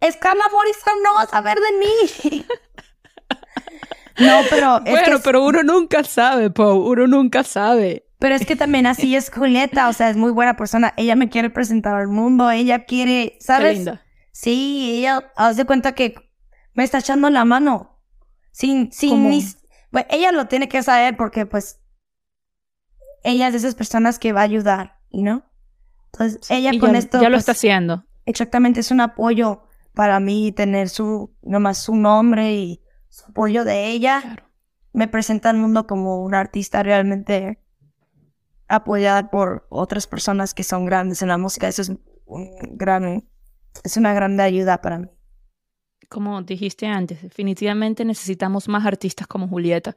es 0.00 0.16
Carla 0.16 0.44
Morrison, 0.50 1.02
no 1.04 1.14
vas 1.14 1.32
a 1.32 1.40
ver 1.40 1.58
de 1.58 1.78
mí. 1.78 2.46
no, 4.20 4.40
pero 4.48 4.76
es 4.84 4.90
bueno, 4.90 5.18
pero 5.22 5.44
uno 5.44 5.62
nunca 5.62 6.04
sabe, 6.04 6.50
Pau, 6.50 6.78
uno 6.78 7.06
nunca 7.06 7.44
sabe. 7.44 8.06
Pero 8.18 8.34
es 8.34 8.44
que 8.44 8.56
también 8.56 8.86
así 8.86 9.16
es 9.16 9.30
Julieta, 9.30 9.88
o 9.88 9.92
sea, 9.92 10.10
es 10.10 10.16
muy 10.16 10.30
buena 10.30 10.56
persona. 10.56 10.92
Ella 10.96 11.16
me 11.16 11.30
quiere 11.30 11.48
presentar 11.48 11.94
al 11.94 12.08
mundo, 12.08 12.50
ella 12.50 12.84
quiere, 12.84 13.38
¿sabes? 13.40 13.70
Qué 13.70 13.74
linda. 13.76 14.02
Sí, 14.32 14.98
ella 14.98 15.32
hace 15.36 15.64
cuenta 15.64 15.94
que 15.94 16.14
me 16.74 16.84
está 16.84 16.98
echando 16.98 17.30
la 17.30 17.44
mano. 17.44 17.98
Sin, 18.52 18.92
sin 18.92 19.30
ni, 19.30 19.46
bueno, 19.90 20.08
ella 20.10 20.32
lo 20.32 20.48
tiene 20.48 20.68
que 20.68 20.82
saber 20.82 21.16
porque 21.16 21.46
pues 21.46 21.80
ella 23.22 23.46
es 23.46 23.52
de 23.52 23.58
esas 23.58 23.74
personas 23.74 24.18
que 24.18 24.32
va 24.32 24.40
a 24.40 24.44
ayudar, 24.44 24.98
¿no? 25.10 25.44
Entonces, 26.12 26.50
ella 26.50 26.72
con 26.78 26.96
esto. 26.96 27.20
Ya 27.20 27.28
lo 27.28 27.36
pues, 27.36 27.42
está 27.42 27.52
haciendo. 27.52 28.04
Exactamente, 28.30 28.78
es 28.78 28.92
un 28.92 29.00
apoyo 29.00 29.64
para 29.92 30.20
mí 30.20 30.52
tener 30.52 30.88
su, 30.88 31.34
nomás 31.42 31.78
su 31.78 31.96
nombre 31.96 32.54
y 32.54 32.80
su 33.08 33.24
apoyo 33.26 33.64
de 33.64 33.88
ella, 33.88 34.46
me 34.92 35.08
presenta 35.08 35.50
al 35.50 35.56
mundo 35.56 35.88
como 35.88 36.22
una 36.22 36.38
artista 36.38 36.84
realmente 36.84 37.60
apoyada 38.68 39.30
por 39.30 39.66
otras 39.68 40.06
personas 40.06 40.54
que 40.54 40.62
son 40.62 40.84
grandes 40.84 41.22
en 41.22 41.28
la 41.28 41.38
música. 41.38 41.66
Eso 41.66 41.82
es 41.82 41.88
un 42.24 42.50
gran, 42.76 43.28
es 43.82 43.96
una 43.96 44.14
gran 44.14 44.38
ayuda 44.38 44.80
para 44.80 45.00
mí. 45.00 45.08
Como 46.08 46.40
dijiste 46.42 46.86
antes, 46.86 47.22
definitivamente 47.22 48.04
necesitamos 48.04 48.68
más 48.68 48.86
artistas 48.86 49.26
como 49.26 49.48
Julieta. 49.48 49.96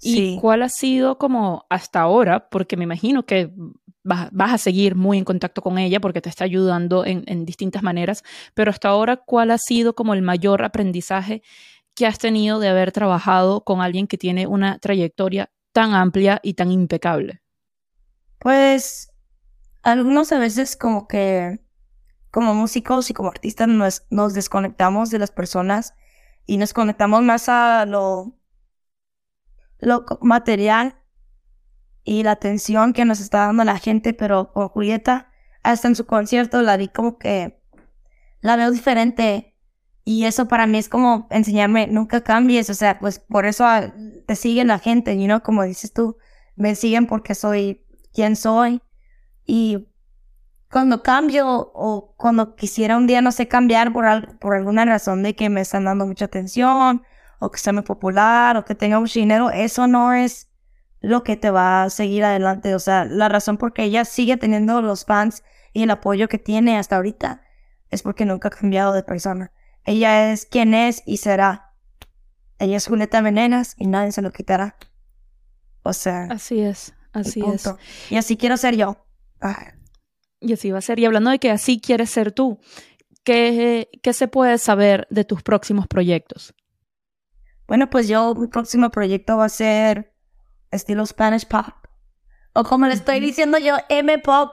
¿Y 0.00 0.38
cuál 0.38 0.62
ha 0.62 0.68
sido 0.68 1.18
como 1.18 1.66
hasta 1.70 2.00
ahora? 2.00 2.48
Porque 2.48 2.76
me 2.76 2.84
imagino 2.84 3.24
que 3.24 3.52
vas, 4.02 4.30
a 4.52 4.58
seguir 4.58 4.94
muy 4.94 5.18
en 5.18 5.24
contacto 5.24 5.62
con 5.62 5.78
ella 5.78 6.00
porque 6.00 6.20
te 6.20 6.28
está 6.28 6.44
ayudando 6.44 7.04
en, 7.04 7.24
en, 7.26 7.44
distintas 7.44 7.82
maneras, 7.82 8.22
pero 8.54 8.70
hasta 8.70 8.88
ahora, 8.88 9.16
¿cuál 9.16 9.50
ha 9.50 9.58
sido 9.58 9.94
como 9.94 10.14
el 10.14 10.22
mayor 10.22 10.62
aprendizaje 10.62 11.42
que 11.94 12.06
has 12.06 12.18
tenido 12.18 12.60
de 12.60 12.68
haber 12.68 12.92
trabajado 12.92 13.64
con 13.64 13.80
alguien 13.80 14.06
que 14.06 14.18
tiene 14.18 14.46
una 14.46 14.78
trayectoria 14.78 15.50
tan 15.72 15.94
amplia 15.94 16.40
y 16.42 16.54
tan 16.54 16.70
impecable? 16.70 17.42
Pues 18.38 19.10
algunos 19.82 20.30
a 20.32 20.38
veces 20.38 20.76
como 20.76 21.08
que 21.08 21.60
como 22.30 22.54
músicos 22.54 23.08
y 23.08 23.14
como 23.14 23.30
artistas 23.30 23.66
nos, 23.66 24.04
nos 24.10 24.34
desconectamos 24.34 25.08
de 25.10 25.18
las 25.18 25.30
personas 25.30 25.94
y 26.44 26.58
nos 26.58 26.74
conectamos 26.74 27.22
más 27.22 27.48
a 27.48 27.86
lo, 27.86 28.35
lo 29.78 30.04
material 30.20 30.96
y 32.04 32.22
la 32.22 32.32
atención 32.32 32.92
que 32.92 33.04
nos 33.04 33.20
está 33.20 33.46
dando 33.46 33.64
la 33.64 33.78
gente, 33.78 34.14
pero 34.14 34.52
con 34.52 34.68
Julieta, 34.68 35.28
hasta 35.62 35.88
en 35.88 35.96
su 35.96 36.06
concierto 36.06 36.62
la 36.62 36.76
vi 36.76 36.88
como 36.88 37.18
que 37.18 37.60
la 38.40 38.56
veo 38.56 38.70
diferente. 38.70 39.54
Y 40.04 40.24
eso 40.24 40.46
para 40.46 40.68
mí 40.68 40.78
es 40.78 40.88
como 40.88 41.26
enseñarme, 41.30 41.88
nunca 41.88 42.22
cambies, 42.22 42.70
o 42.70 42.74
sea, 42.74 43.00
pues 43.00 43.18
por 43.18 43.44
eso 43.44 43.64
ah, 43.66 43.92
te 44.26 44.36
siguen 44.36 44.68
la 44.68 44.78
gente, 44.78 45.14
y 45.14 45.26
no 45.26 45.42
como 45.42 45.64
dices 45.64 45.92
tú, 45.92 46.16
me 46.54 46.76
siguen 46.76 47.06
porque 47.08 47.34
soy 47.34 47.84
quien 48.14 48.36
soy. 48.36 48.80
Y 49.44 49.88
cuando 50.70 51.02
cambio 51.02 51.72
o 51.74 52.14
cuando 52.16 52.54
quisiera 52.54 52.96
un 52.96 53.08
día, 53.08 53.20
no 53.20 53.32
sé, 53.32 53.48
cambiar 53.48 53.92
por, 53.92 54.38
por 54.38 54.54
alguna 54.54 54.84
razón 54.84 55.24
de 55.24 55.34
que 55.34 55.50
me 55.50 55.60
están 55.60 55.84
dando 55.84 56.06
mucha 56.06 56.26
atención 56.26 57.02
o 57.38 57.50
que 57.50 57.58
sea 57.58 57.72
muy 57.72 57.82
popular 57.82 58.56
o 58.56 58.64
que 58.64 58.74
tenga 58.74 59.00
mucho 59.00 59.18
dinero, 59.18 59.50
eso 59.50 59.86
no 59.86 60.12
es 60.12 60.48
lo 61.00 61.22
que 61.22 61.36
te 61.36 61.50
va 61.50 61.84
a 61.84 61.90
seguir 61.90 62.24
adelante. 62.24 62.74
O 62.74 62.78
sea, 62.78 63.04
la 63.04 63.28
razón 63.28 63.58
por 63.58 63.72
que 63.72 63.84
ella 63.84 64.04
sigue 64.04 64.36
teniendo 64.36 64.82
los 64.82 65.04
fans 65.04 65.42
y 65.72 65.82
el 65.82 65.90
apoyo 65.90 66.28
que 66.28 66.38
tiene 66.38 66.78
hasta 66.78 66.96
ahorita 66.96 67.42
es 67.90 68.02
porque 68.02 68.24
nunca 68.24 68.48
ha 68.48 68.50
cambiado 68.50 68.92
de 68.92 69.02
persona. 69.02 69.52
Ella 69.84 70.32
es 70.32 70.46
quien 70.46 70.74
es 70.74 71.02
y 71.06 71.18
será. 71.18 71.74
Ella 72.58 72.78
es 72.78 72.86
Julieta 72.86 73.20
Venenas 73.20 73.74
y 73.78 73.86
nadie 73.86 74.12
se 74.12 74.22
lo 74.22 74.32
quitará. 74.32 74.76
O 75.82 75.92
sea. 75.92 76.24
Así 76.30 76.60
es, 76.60 76.94
así 77.12 77.42
es. 77.46 77.70
Y 78.10 78.16
así 78.16 78.36
quiero 78.36 78.56
ser 78.56 78.76
yo. 78.76 79.06
Y 80.40 80.52
así 80.52 80.70
va 80.70 80.78
a 80.78 80.82
ser. 80.82 80.98
Y 80.98 81.04
hablando 81.04 81.30
de 81.30 81.38
que 81.38 81.50
así 81.50 81.80
quieres 81.80 82.10
ser 82.10 82.32
tú, 82.32 82.58
¿qué, 83.22 83.88
qué 84.02 84.12
se 84.12 84.28
puede 84.28 84.58
saber 84.58 85.06
de 85.10 85.24
tus 85.24 85.42
próximos 85.42 85.86
proyectos? 85.86 86.54
Bueno, 87.66 87.90
pues 87.90 88.08
yo, 88.08 88.34
mi 88.34 88.46
próximo 88.46 88.90
proyecto 88.90 89.36
va 89.36 89.46
a 89.46 89.50
ser 89.50 90.12
estilo 90.70 91.04
Spanish 91.04 91.46
Pop. 91.46 91.74
O 92.52 92.64
como 92.64 92.86
le 92.86 92.94
estoy 92.94 93.20
diciendo 93.20 93.58
yo, 93.58 93.76
M-Pop. 93.88 94.52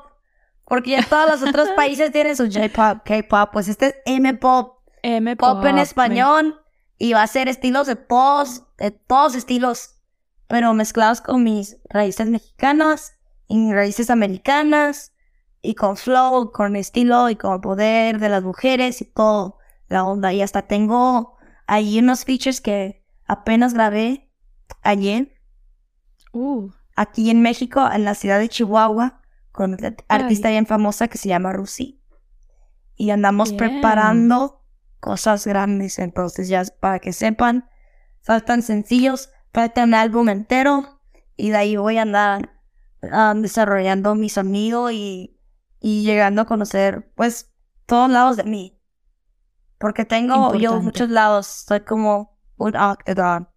Porque 0.65 0.91
ya 0.91 1.03
todos 1.03 1.29
los 1.29 1.50
otros 1.50 1.70
países 1.75 2.12
tienen 2.12 2.36
su 2.36 2.46
J-Pop, 2.51 3.03
K-Pop. 3.05 3.50
Pues 3.53 3.67
este 3.67 3.88
es 3.88 3.96
M-Pop. 4.05 4.79
M-Pop. 5.03 5.58
Pop 5.58 5.65
en 5.65 5.77
español. 5.77 6.60
Y 6.98 7.13
va 7.13 7.24
a 7.24 7.27
ser 7.27 7.48
estilos 7.48 7.88
de 7.88 7.96
post, 7.96 8.65
de 8.77 8.91
todos 8.91 9.36
estilos. 9.36 9.96
Pero 10.48 10.74
mezclados 10.74 11.22
con 11.22 11.43
mis 11.43 11.77
raíces 11.89 12.27
mexicanas 12.27 13.15
y 13.48 13.72
raíces 13.72 14.10
americanas. 14.10 15.13
Y 15.62 15.75
con 15.75 15.96
flow, 15.96 16.51
con 16.51 16.75
estilo 16.75 17.29
y 17.29 17.36
con 17.36 17.62
poder 17.62 18.20
de 18.20 18.29
las 18.29 18.43
mujeres 18.43 19.01
y 19.01 19.05
todo. 19.05 19.60
La 19.88 20.03
onda. 20.03 20.34
Y 20.34 20.41
hasta 20.41 20.63
tengo 20.63 21.38
ahí 21.67 22.00
unos 22.00 22.25
features 22.25 22.60
que 22.60 23.02
apenas 23.33 23.73
grabé 23.73 24.31
ayer. 24.81 25.33
Uh. 26.31 26.69
Aquí 26.95 27.29
en 27.29 27.41
México, 27.41 27.89
en 27.91 28.05
la 28.05 28.15
ciudad 28.15 28.39
de 28.39 28.49
Chihuahua, 28.49 29.21
con 29.51 29.73
una 29.73 29.95
artista 30.07 30.49
bien 30.49 30.65
famosa 30.65 31.07
que 31.07 31.17
se 31.17 31.29
llama 31.29 31.53
Rusi. 31.53 32.01
Y 32.95 33.09
andamos 33.09 33.53
preparando 33.53 34.63
cosas 34.99 35.45
grandes. 35.45 35.97
Entonces, 35.97 36.47
ya 36.47 36.63
para 36.79 36.99
que 36.99 37.11
sepan, 37.11 37.67
faltan 38.21 38.61
sencillos, 38.61 39.29
falta 39.51 39.83
un 39.83 39.95
álbum 39.95 40.29
entero. 40.29 41.01
Y 41.35 41.49
de 41.49 41.57
ahí 41.57 41.75
voy 41.75 41.97
a 41.97 42.03
andar 42.03 42.51
um, 43.01 43.41
desarrollando 43.41 44.13
mi 44.13 44.29
sonido 44.29 44.91
y, 44.91 45.39
y 45.79 46.03
llegando 46.03 46.43
a 46.43 46.45
conocer, 46.45 47.11
pues, 47.15 47.51
todos 47.87 48.09
lados 48.09 48.37
de 48.37 48.43
mí. 48.43 48.79
Porque 49.79 50.05
tengo 50.05 50.53
yo 50.55 50.79
muchos 50.79 51.09
lados. 51.09 51.47
Soy 51.47 51.81
como 51.81 52.32
un 52.57 52.75
octagon. 52.75 53.48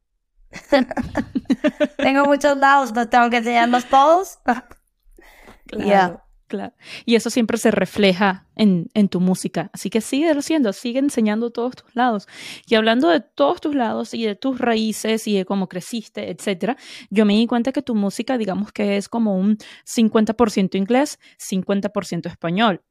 Tengo 1.96 2.24
muchos 2.24 2.56
lados, 2.56 2.92
no 2.94 3.08
tengo 3.08 3.30
que 3.30 3.38
enseñarlos 3.38 3.84
todos. 3.86 4.38
claro, 5.66 6.22
claro. 6.46 6.74
Y 7.04 7.16
eso 7.16 7.30
siempre 7.30 7.58
se 7.58 7.70
refleja 7.70 8.46
en, 8.54 8.88
en 8.94 9.08
tu 9.08 9.20
música. 9.20 9.70
Así 9.72 9.90
que 9.90 10.00
sigue 10.00 10.30
haciendo, 10.30 10.72
sigue 10.72 10.98
enseñando 10.98 11.50
todos 11.50 11.76
tus 11.76 11.94
lados. 11.94 12.28
Y 12.66 12.74
hablando 12.74 13.08
de 13.08 13.20
todos 13.20 13.60
tus 13.60 13.74
lados 13.74 14.14
y 14.14 14.24
de 14.24 14.34
tus 14.34 14.58
raíces 14.58 15.26
y 15.26 15.36
de 15.36 15.44
cómo 15.44 15.68
creciste, 15.68 16.30
etcétera, 16.30 16.76
yo 17.10 17.24
me 17.24 17.34
di 17.34 17.46
cuenta 17.46 17.72
que 17.72 17.82
tu 17.82 17.94
música, 17.94 18.38
digamos 18.38 18.72
que 18.72 18.96
es 18.96 19.08
como 19.08 19.36
un 19.36 19.58
50% 19.84 20.76
inglés, 20.76 21.18
50% 21.38 22.26
español. 22.26 22.82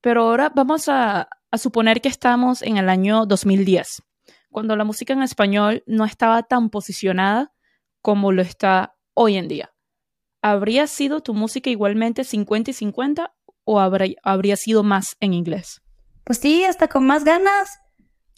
Pero 0.00 0.24
ahora 0.24 0.52
vamos 0.54 0.88
a, 0.88 1.28
a 1.50 1.58
suponer 1.58 2.00
que 2.00 2.08
estamos 2.08 2.60
en 2.60 2.76
el 2.76 2.90
año 2.90 3.24
2010 3.24 4.02
cuando 4.54 4.76
la 4.76 4.84
música 4.84 5.12
en 5.12 5.22
español 5.22 5.82
no 5.88 6.04
estaba 6.04 6.44
tan 6.44 6.70
posicionada 6.70 7.52
como 8.00 8.30
lo 8.30 8.40
está 8.40 8.94
hoy 9.12 9.36
en 9.36 9.48
día. 9.48 9.74
¿Habría 10.42 10.86
sido 10.86 11.22
tu 11.22 11.34
música 11.34 11.70
igualmente 11.70 12.22
50 12.22 12.70
y 12.70 12.74
50 12.74 13.34
o 13.64 13.80
habría, 13.80 14.56
sido 14.56 14.84
más 14.84 15.16
en 15.18 15.34
inglés? 15.34 15.82
Pues 16.22 16.38
sí, 16.38 16.64
hasta 16.64 16.86
con 16.86 17.04
más 17.04 17.24
ganas. 17.24 17.80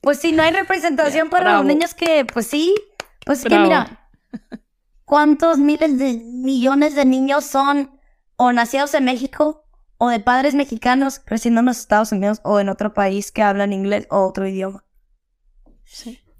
Pues 0.01 0.19
sí, 0.19 0.33
no 0.33 0.43
hay 0.43 0.53
representación 0.53 1.29
para 1.29 1.59
los 1.59 1.67
niños 1.67 1.93
que, 1.93 2.25
pues 2.25 2.47
sí, 2.47 2.75
pues 3.27 3.45
que 3.45 3.59
mira, 3.59 4.09
¿cuántos 5.05 5.59
miles 5.59 5.99
de 5.99 6.15
millones 6.15 6.95
de 6.95 7.05
niños 7.05 7.45
son 7.45 8.01
o 8.37 8.53
nacidos 8.53 8.95
en 8.95 9.05
México 9.05 9.67
o 9.99 10.09
de 10.09 10.21
padres 10.21 10.55
mexicanos 10.55 11.19
creciendo 11.19 11.61
en 11.61 11.67
los 11.67 11.79
Estados 11.79 12.11
Unidos 12.11 12.41
o 12.43 12.59
en 12.59 12.71
otro 12.71 12.95
país 12.95 13.33
que 13.33 13.43
hablan 13.43 13.75
inglés 13.75 14.07
o 14.09 14.27
otro 14.27 14.47
idioma? 14.47 14.86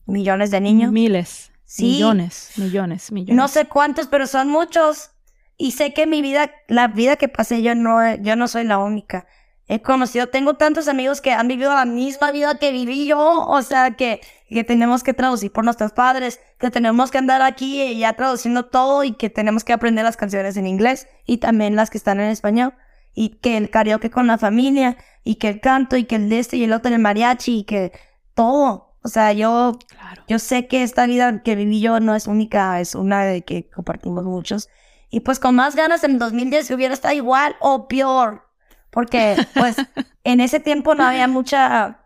Millones 0.07 0.51
de 0.51 0.61
niños. 0.61 0.93
Miles. 0.93 1.51
Millones, 1.79 2.53
millones, 2.57 3.11
millones. 3.11 3.37
No 3.37 3.49
sé 3.49 3.67
cuántos, 3.67 4.07
pero 4.07 4.27
son 4.27 4.49
muchos. 4.49 5.11
Y 5.57 5.73
sé 5.73 5.93
que 5.93 6.07
mi 6.07 6.23
vida, 6.23 6.53
la 6.69 6.89
vida 6.89 7.17
que 7.17 7.29
pasé, 7.29 7.63
yo 7.63 7.75
no, 7.75 8.15
yo 8.17 8.37
no 8.37 8.47
soy 8.47 8.65
la 8.65 8.79
única. 8.79 9.27
He 9.69 9.83
conocido, 9.83 10.29
tengo 10.29 10.55
tantos 10.55 10.87
amigos 10.87 11.21
que 11.21 11.33
han 11.33 11.49
vivido 11.49 11.75
la 11.75 11.87
misma 11.87 12.31
vida 12.31 12.57
que 12.57 12.71
viví 12.71 13.07
yo, 13.07 13.19
o 13.19 13.63
sea, 13.63 13.97
que, 13.97 14.21
que 14.49 14.63
tenemos 14.63 15.03
que 15.03 15.13
traducir 15.13 15.51
por 15.51 15.65
nuestros 15.65 15.91
padres, 15.91 16.41
que 16.61 16.71
tenemos 16.71 17.11
que 17.11 17.19
andar 17.19 17.43
aquí 17.43 17.99
ya 17.99 18.13
traduciendo 18.13 18.67
todo 18.67 19.03
y 19.03 19.15
que 19.15 19.29
tenemos 19.29 19.65
que 19.65 19.73
aprender 19.73 20.05
las 20.05 20.17
canciones 20.17 20.57
en 20.57 20.69
inglés 20.69 21.09
y 21.25 21.39
también 21.39 21.75
las 21.75 21.91
que 21.91 21.99
están 21.99 22.21
en 22.21 22.31
español 22.31 22.75
y 23.13 23.41
que 23.41 23.57
el 23.57 23.71
karaoke 23.71 24.09
con 24.09 24.29
la 24.29 24.39
familia 24.39 24.99
y 25.25 25.37
que 25.37 25.49
el 25.49 25.61
canto 25.61 25.97
y 25.97 26.05
que 26.05 26.15
el 26.15 26.29
de 26.29 26.39
este 26.39 26.59
y 26.59 26.65
el 26.65 26.73
otro 26.73 26.95
el 26.95 27.01
mariachi 27.01 27.61
y 27.61 27.65
que 27.65 27.91
todo. 28.35 28.86
O 29.07 29.09
sea, 29.09 29.33
yo, 29.33 29.79
yo 30.27 30.41
sé 30.41 30.67
que 30.67 30.83
esta 30.83 31.07
vida 31.07 31.41
que 31.45 31.55
viví 31.55 31.81
yo 31.81 32.01
no 32.01 32.17
es 32.17 32.27
única, 32.27 32.81
es 32.81 32.97
una 32.97 33.23
de 33.23 33.43
que 33.43 33.71
compartimos 33.71 34.25
muchos. 34.25 34.69
Y 35.11 35.21
pues 35.21 35.39
con 35.39 35.55
más 35.55 35.77
ganas 35.77 36.03
en 36.03 36.19
2010 36.19 36.73
hubiera 36.73 36.93
estado 36.93 37.15
igual 37.15 37.55
o 37.61 37.87
peor. 37.87 38.49
Porque 38.91 39.37
pues 39.55 39.77
en 40.25 40.41
ese 40.41 40.59
tiempo 40.59 40.97
no 40.97 41.05
había 41.05 41.29
mucha, 41.29 42.01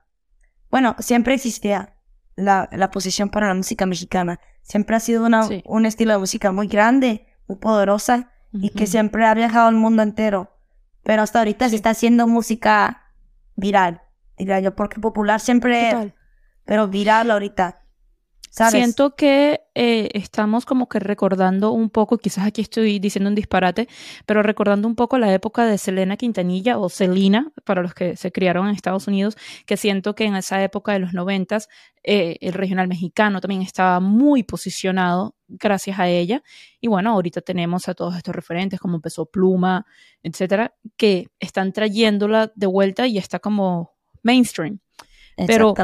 bueno, 0.71 0.95
siempre 0.99 1.33
existía 1.33 1.97
la, 2.37 2.69
la 2.71 2.91
posición 2.91 3.31
para 3.31 3.49
la 3.49 3.55
música 3.55 3.87
mexicana. 3.87 4.39
Siempre 4.61 4.95
ha 4.95 5.01
sido 5.01 5.25
una, 5.25 5.49
un 5.65 5.87
estilo 5.87 6.13
de 6.13 6.19
música 6.19 6.53
muy 6.53 6.67
grande, 6.67 7.27
muy 7.49 7.57
poderosa 7.57 8.31
y 8.53 8.69
que 8.69 8.87
siempre 8.87 9.25
ha 9.25 9.33
viajado 9.33 9.69
al 9.69 9.75
mundo 9.75 10.03
entero. 10.03 10.55
Pero 11.03 11.23
hasta 11.23 11.39
ahorita 11.39 11.67
se 11.71 11.77
está 11.77 11.89
haciendo 11.89 12.27
música 12.27 13.05
viral, 13.57 14.03
diría 14.37 14.61
yo, 14.61 14.77
porque 14.77 15.01
popular 15.01 15.41
siempre 15.41 16.13
pero 16.71 16.87
viral 16.87 17.33
ahorita. 17.33 17.83
¿sabes? 18.49 18.75
Siento 18.75 19.17
que 19.17 19.63
eh, 19.75 20.09
estamos 20.15 20.65
como 20.65 20.89
que 20.89 21.01
recordando 21.01 21.73
un 21.73 21.91
poco, 21.91 22.17
quizás 22.17 22.47
aquí 22.47 22.61
estoy 22.61 23.01
diciendo 23.01 23.29
un 23.29 23.35
disparate, 23.35 23.89
pero 24.25 24.41
recordando 24.45 24.87
un 24.87 24.95
poco 24.95 25.19
la 25.19 25.35
época 25.35 25.67
de 25.67 25.79
Selena 25.79 26.17
Quintanilla 26.17 26.79
o 26.79 26.89
Selena, 26.89 27.51
para 27.65 27.83
los 27.83 27.93
que 27.93 28.17
se 28.17 28.31
criaron 28.31 28.69
en 28.69 28.77
Estados 28.77 29.09
Unidos, 29.09 29.37
que 29.67 29.77
siento 29.77 30.15
que 30.15 30.27
en 30.27 30.37
esa 30.37 30.63
época 30.63 30.93
de 30.93 31.01
los 31.01 31.13
noventas 31.13 31.69
eh, 32.05 32.37
el 32.41 32.53
regional 32.53 32.87
mexicano 32.87 33.41
también 33.41 33.63
estaba 33.63 33.99
muy 33.99 34.45
posicionado 34.45 35.35
gracias 35.49 35.99
a 35.99 36.07
ella. 36.07 36.45
Y 36.81 36.87
bueno, 36.87 37.11
ahorita 37.11 37.41
tenemos 37.41 37.89
a 37.89 37.95
todos 37.95 38.17
estos 38.17 38.33
referentes 38.33 38.79
como 38.79 39.01
Peso 39.01 39.27
Pluma, 39.27 39.87
etcétera, 40.23 40.73
que 40.97 41.27
están 41.41 41.73
trayéndola 41.73 42.53
de 42.55 42.67
vuelta 42.69 43.09
y 43.09 43.19
está 43.19 43.41
como 43.41 43.97
mainstream. 44.23 44.79
Pero 45.47 45.75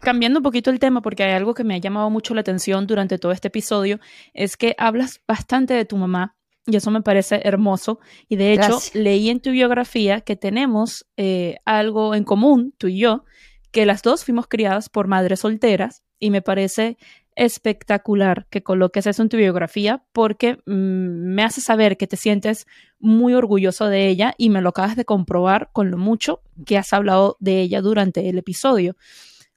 cambiando 0.00 0.38
un 0.38 0.42
poquito 0.42 0.70
el 0.70 0.78
tema, 0.78 1.02
porque 1.02 1.22
hay 1.22 1.32
algo 1.32 1.54
que 1.54 1.64
me 1.64 1.74
ha 1.74 1.78
llamado 1.78 2.10
mucho 2.10 2.34
la 2.34 2.40
atención 2.40 2.86
durante 2.86 3.18
todo 3.18 3.32
este 3.32 3.48
episodio, 3.48 4.00
es 4.34 4.56
que 4.56 4.74
hablas 4.78 5.20
bastante 5.26 5.74
de 5.74 5.84
tu 5.84 5.96
mamá 5.96 6.36
y 6.66 6.76
eso 6.76 6.90
me 6.90 7.02
parece 7.02 7.40
hermoso. 7.44 7.98
Y 8.28 8.36
de 8.36 8.52
hecho, 8.52 8.78
leí 8.94 9.30
en 9.30 9.40
tu 9.40 9.50
biografía 9.50 10.20
que 10.20 10.36
tenemos 10.36 11.06
eh, 11.16 11.56
algo 11.64 12.14
en 12.14 12.24
común, 12.24 12.74
tú 12.78 12.88
y 12.88 12.98
yo, 12.98 13.24
que 13.70 13.86
las 13.86 14.02
dos 14.02 14.24
fuimos 14.24 14.46
criadas 14.46 14.88
por 14.88 15.08
madres 15.08 15.40
solteras 15.40 16.02
y 16.18 16.30
me 16.30 16.42
parece 16.42 16.98
espectacular 17.36 18.46
que 18.50 18.62
coloques 18.62 19.06
eso 19.06 19.22
en 19.22 19.28
tu 19.28 19.36
biografía 19.36 20.04
porque 20.12 20.58
mm, 20.66 21.34
me 21.34 21.42
hace 21.42 21.60
saber 21.60 21.96
que 21.96 22.06
te 22.06 22.16
sientes 22.16 22.66
muy 22.98 23.34
orgulloso 23.34 23.86
de 23.86 24.08
ella 24.08 24.34
y 24.38 24.50
me 24.50 24.60
lo 24.60 24.70
acabas 24.70 24.96
de 24.96 25.04
comprobar 25.04 25.70
con 25.72 25.90
lo 25.90 25.98
mucho 25.98 26.42
que 26.66 26.78
has 26.78 26.92
hablado 26.92 27.36
de 27.40 27.60
ella 27.60 27.80
durante 27.80 28.28
el 28.28 28.38
episodio. 28.38 28.96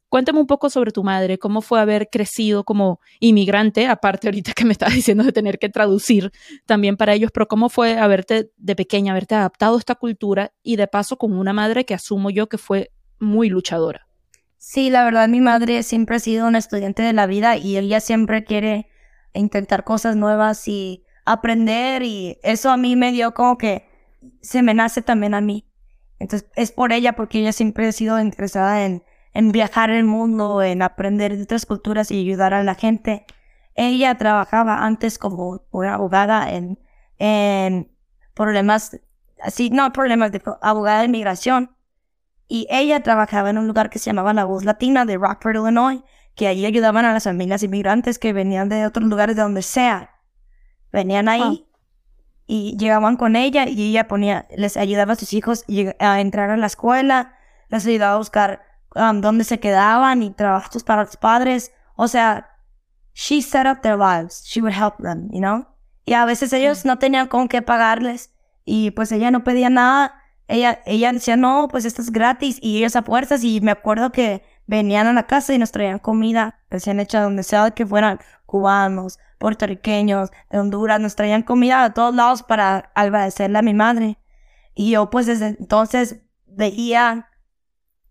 Cuéntame 0.09 0.39
un 0.39 0.47
poco 0.47 0.69
sobre 0.69 0.91
tu 0.91 1.03
madre, 1.03 1.37
cómo 1.37 1.61
fue 1.61 1.81
haber 1.81 2.09
crecido 2.09 2.63
como 2.63 3.01
inmigrante, 3.19 3.87
aparte 3.87 4.27
ahorita 4.27 4.53
que 4.53 4.63
me 4.63 4.71
estás 4.71 4.93
diciendo 4.93 5.23
de 5.23 5.31
tener 5.31 5.59
que 5.59 5.69
traducir 5.69 6.31
también 6.65 6.95
para 6.95 7.13
ellos, 7.13 7.31
pero 7.33 7.47
cómo 7.47 7.69
fue 7.69 7.97
haberte 7.97 8.51
de 8.55 8.75
pequeña, 8.75 9.11
haberte 9.11 9.35
adaptado 9.35 9.75
a 9.75 9.79
esta 9.79 9.95
cultura 9.95 10.53
y 10.63 10.77
de 10.77 10.87
paso 10.87 11.17
con 11.17 11.33
una 11.33 11.53
madre 11.53 11.85
que 11.85 11.93
asumo 11.93 12.29
yo 12.29 12.47
que 12.47 12.57
fue 12.57 12.91
muy 13.19 13.49
luchadora. 13.49 14.04
Sí, 14.57 14.89
la 14.89 15.03
verdad 15.03 15.27
mi 15.27 15.41
madre 15.41 15.83
siempre 15.83 16.15
ha 16.17 16.19
sido 16.19 16.47
una 16.47 16.57
estudiante 16.57 17.03
de 17.03 17.13
la 17.13 17.27
vida 17.27 17.57
y 17.57 17.77
ella 17.77 17.99
siempre 17.99 18.43
quiere 18.43 18.89
intentar 19.33 19.83
cosas 19.83 20.15
nuevas 20.15 20.67
y 20.67 21.05
aprender 21.25 22.03
y 22.03 22.39
eso 22.43 22.71
a 22.71 22.77
mí 22.77 22.95
me 22.95 23.11
dio 23.11 23.33
como 23.33 23.57
que 23.57 23.87
se 24.41 24.63
me 24.63 24.73
nace 24.73 25.01
también 25.01 25.33
a 25.33 25.41
mí. 25.41 25.67
Entonces 26.19 26.49
es 26.55 26.71
por 26.71 26.93
ella 26.93 27.13
porque 27.13 27.39
ella 27.39 27.51
siempre 27.51 27.87
ha 27.87 27.91
sido 27.91 28.19
interesada 28.19 28.85
en, 28.85 29.03
en 29.33 29.51
viajar 29.51 29.89
el 29.89 30.05
mundo, 30.05 30.63
en 30.63 30.81
aprender 30.81 31.35
de 31.35 31.43
otras 31.43 31.65
culturas 31.65 32.09
y 32.11 32.19
ayudar 32.21 32.53
a 32.53 32.63
la 32.63 32.75
gente. 32.75 33.25
Ella 33.75 34.17
trabajaba 34.17 34.85
antes 34.85 35.19
como 35.19 35.61
una 35.71 35.95
abogada 35.95 36.53
en, 36.53 36.79
en 37.19 37.91
problemas, 38.33 38.99
así, 39.41 39.69
no 39.69 39.91
problemas 39.91 40.31
de 40.31 40.41
abogada 40.61 40.99
de 40.99 41.05
inmigración 41.05 41.74
y 42.47 42.67
ella 42.69 43.01
trabajaba 43.01 43.49
en 43.49 43.57
un 43.57 43.67
lugar 43.67 43.89
que 43.89 43.99
se 43.99 44.05
llamaba 44.05 44.33
La 44.33 44.45
Voz 44.45 44.63
Latina 44.63 45.05
de 45.05 45.17
Rockford, 45.17 45.55
Illinois, 45.55 46.03
que 46.35 46.47
allí 46.47 46.65
ayudaban 46.65 47.05
a 47.05 47.13
las 47.13 47.23
familias 47.23 47.63
inmigrantes 47.63 48.19
que 48.19 48.33
venían 48.33 48.69
de 48.69 48.85
otros 48.85 49.07
lugares 49.07 49.35
de 49.35 49.41
donde 49.41 49.61
sea. 49.61 50.15
Venían 50.91 51.27
ahí 51.29 51.67
y 52.45 52.77
llegaban 52.77 53.17
con 53.17 53.35
ella 53.35 53.67
y 53.67 53.89
ella 53.89 54.07
ponía, 54.07 54.47
les 54.55 54.77
ayudaba 54.77 55.13
a 55.13 55.15
sus 55.15 55.33
hijos 55.33 55.65
a 55.99 56.21
entrar 56.21 56.49
a 56.51 56.57
la 56.57 56.67
escuela, 56.67 57.35
les 57.69 57.85
ayudaba 57.87 58.13
a 58.13 58.17
buscar 58.17 58.61
um, 58.95 59.21
dónde 59.21 59.43
se 59.43 59.59
quedaban 59.59 60.21
y 60.21 60.31
trabajos 60.31 60.83
para 60.83 61.03
los 61.03 61.17
padres. 61.17 61.71
O 61.95 62.07
sea, 62.07 62.49
she 63.13 63.41
set 63.41 63.65
up 63.65 63.81
their 63.81 63.97
lives. 63.97 64.43
She 64.45 64.61
would 64.61 64.73
help 64.73 64.97
them, 64.97 65.29
you 65.31 65.39
know? 65.39 65.65
Y 66.05 66.13
a 66.13 66.25
veces 66.25 66.53
ellos 66.53 66.85
no 66.85 66.99
tenían 66.99 67.27
con 67.27 67.47
qué 67.47 67.61
pagarles 67.61 68.31
y 68.63 68.91
pues 68.91 69.11
ella 69.11 69.31
no 69.31 69.43
pedía 69.43 69.69
nada. 69.69 70.13
Ella, 70.47 70.81
ella 70.85 71.11
decía, 71.11 71.37
no, 71.37 71.67
pues 71.69 71.85
esto 71.85 72.01
es 72.01 72.11
gratis 72.11 72.59
y 72.61 72.77
ellos 72.77 72.95
a 72.95 73.03
fuerzas 73.03 73.43
y 73.43 73.61
me 73.61 73.71
acuerdo 73.71 74.11
que 74.11 74.43
venían 74.67 75.07
a 75.07 75.13
la 75.13 75.27
casa 75.27 75.53
y 75.53 75.57
nos 75.57 75.71
traían 75.71 75.99
comida 75.99 76.59
recién 76.69 76.99
hecha 76.99 77.21
donde 77.21 77.43
sea 77.43 77.71
que 77.71 77.85
fueran 77.85 78.19
cubanos, 78.45 79.19
puertorriqueños, 79.39 80.31
de 80.51 80.59
Honduras, 80.59 80.99
nos 80.99 81.15
traían 81.15 81.43
comida 81.43 81.83
a 81.83 81.93
todos 81.93 82.13
lados 82.13 82.43
para 82.43 82.91
agradecerle 82.95 83.57
a 83.57 83.63
mi 83.63 83.73
madre. 83.73 84.17
Y 84.75 84.91
yo 84.91 85.09
pues 85.09 85.25
desde 85.25 85.47
entonces 85.47 86.21
veía 86.45 87.29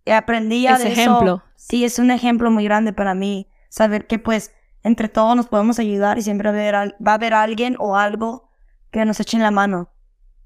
y 0.05 0.11
aprendía 0.11 0.75
Ese 0.75 0.93
ejemplo. 0.93 1.43
Sí, 1.57 1.85
es 1.85 1.99
un 1.99 2.11
ejemplo 2.11 2.51
muy 2.51 2.65
grande 2.65 2.93
para 2.93 3.15
mí, 3.15 3.49
saber 3.69 4.07
que 4.07 4.19
pues 4.19 4.53
entre 4.83 5.09
todos 5.09 5.35
nos 5.35 5.49
podemos 5.49 5.79
ayudar 5.79 6.19
y 6.19 6.23
siempre 6.23 6.51
va 6.53 7.11
a 7.11 7.15
haber, 7.15 7.35
alguien 7.35 7.77
o 7.79 7.97
algo 7.97 8.51
que 8.91 9.05
nos 9.05 9.19
eche 9.19 9.37
en 9.37 9.43
la 9.43 9.51
mano, 9.51 9.91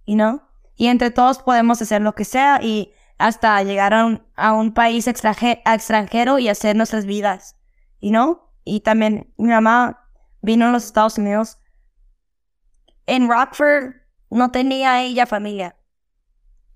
¿y 0.05 0.15
no? 0.15 0.48
Y 0.79 0.87
entre 0.87 1.11
todos 1.11 1.41
podemos 1.41 1.83
hacer 1.83 2.01
lo 2.01 2.15
que 2.15 2.25
sea 2.25 2.61
y 2.63 2.93
hasta 3.19 3.61
llegar 3.65 3.93
a 3.93 4.07
un, 4.07 4.23
a 4.37 4.53
un 4.53 4.73
país 4.73 5.09
extranjero 5.09 6.39
y 6.39 6.49
hacer 6.49 6.77
nuestras 6.77 7.05
vidas, 7.05 7.57
¿y 7.99 8.13
no? 8.13 8.53
Y 8.63 8.81
también 8.81 9.35
mi 9.37 9.49
mamá 9.49 10.09
vino 10.41 10.69
a 10.69 10.71
los 10.71 10.85
Estados 10.85 11.19
Unidos. 11.19 11.59
En 13.07 13.29
Rockford 13.29 13.97
no 14.31 14.53
tenía 14.53 15.03
ella 15.03 15.27
familia. 15.27 15.75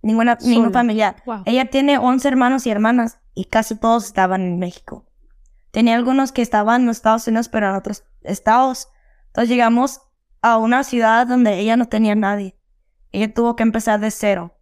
Ninguna, 0.03 0.37
ningún 0.43 0.73
familiar. 0.73 1.23
Ella 1.45 1.67
tiene 1.67 1.97
11 1.97 2.27
hermanos 2.27 2.67
y 2.67 2.71
hermanas 2.71 3.21
y 3.35 3.45
casi 3.45 3.77
todos 3.77 4.05
estaban 4.05 4.43
en 4.43 4.59
México. 4.59 5.07
Tenía 5.71 5.95
algunos 5.95 6.33
que 6.33 6.43
estaban 6.43 6.81
en 6.81 6.87
los 6.89 6.97
Estados 6.97 7.29
Unidos, 7.29 7.49
pero 7.49 7.69
en 7.69 7.77
otros 7.77 8.05
estados. 8.23 8.89
Entonces 9.29 9.49
llegamos 9.49 10.01
a 10.41 10.59
una 10.59 10.83
ciudad 10.83 11.29
donde 11.29 11.61
ella 11.61 11.77
no 11.77 11.87
tenía 11.87 12.17
nadie. 12.17 12.59
Ella 13.13 13.33
tuvo 13.33 13.57
que 13.57 13.63
empezar 13.63 14.01
de 14.01 14.11
cero. 14.11 14.55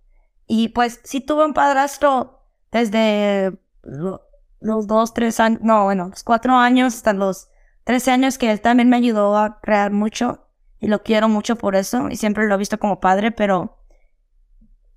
Y 0.46 0.68
pues 0.68 1.00
sí 1.04 1.20
tuvo 1.20 1.44
un 1.44 1.54
padrastro 1.54 2.44
desde 2.70 3.58
los 3.82 4.86
dos, 4.86 5.14
tres 5.14 5.40
años, 5.40 5.60
no, 5.62 5.84
bueno, 5.84 6.08
los 6.08 6.22
cuatro 6.24 6.54
años 6.54 6.94
hasta 6.94 7.12
los 7.12 7.48
trece 7.84 8.10
años 8.10 8.36
que 8.36 8.50
él 8.50 8.60
también 8.60 8.88
me 8.88 8.96
ayudó 8.96 9.36
a 9.36 9.60
crear 9.60 9.90
mucho 9.90 10.48
y 10.78 10.88
lo 10.88 11.02
quiero 11.02 11.28
mucho 11.28 11.56
por 11.56 11.76
eso 11.76 12.08
y 12.10 12.16
siempre 12.16 12.46
lo 12.46 12.54
he 12.54 12.58
visto 12.58 12.78
como 12.78 13.00
padre, 13.00 13.32
pero 13.32 13.78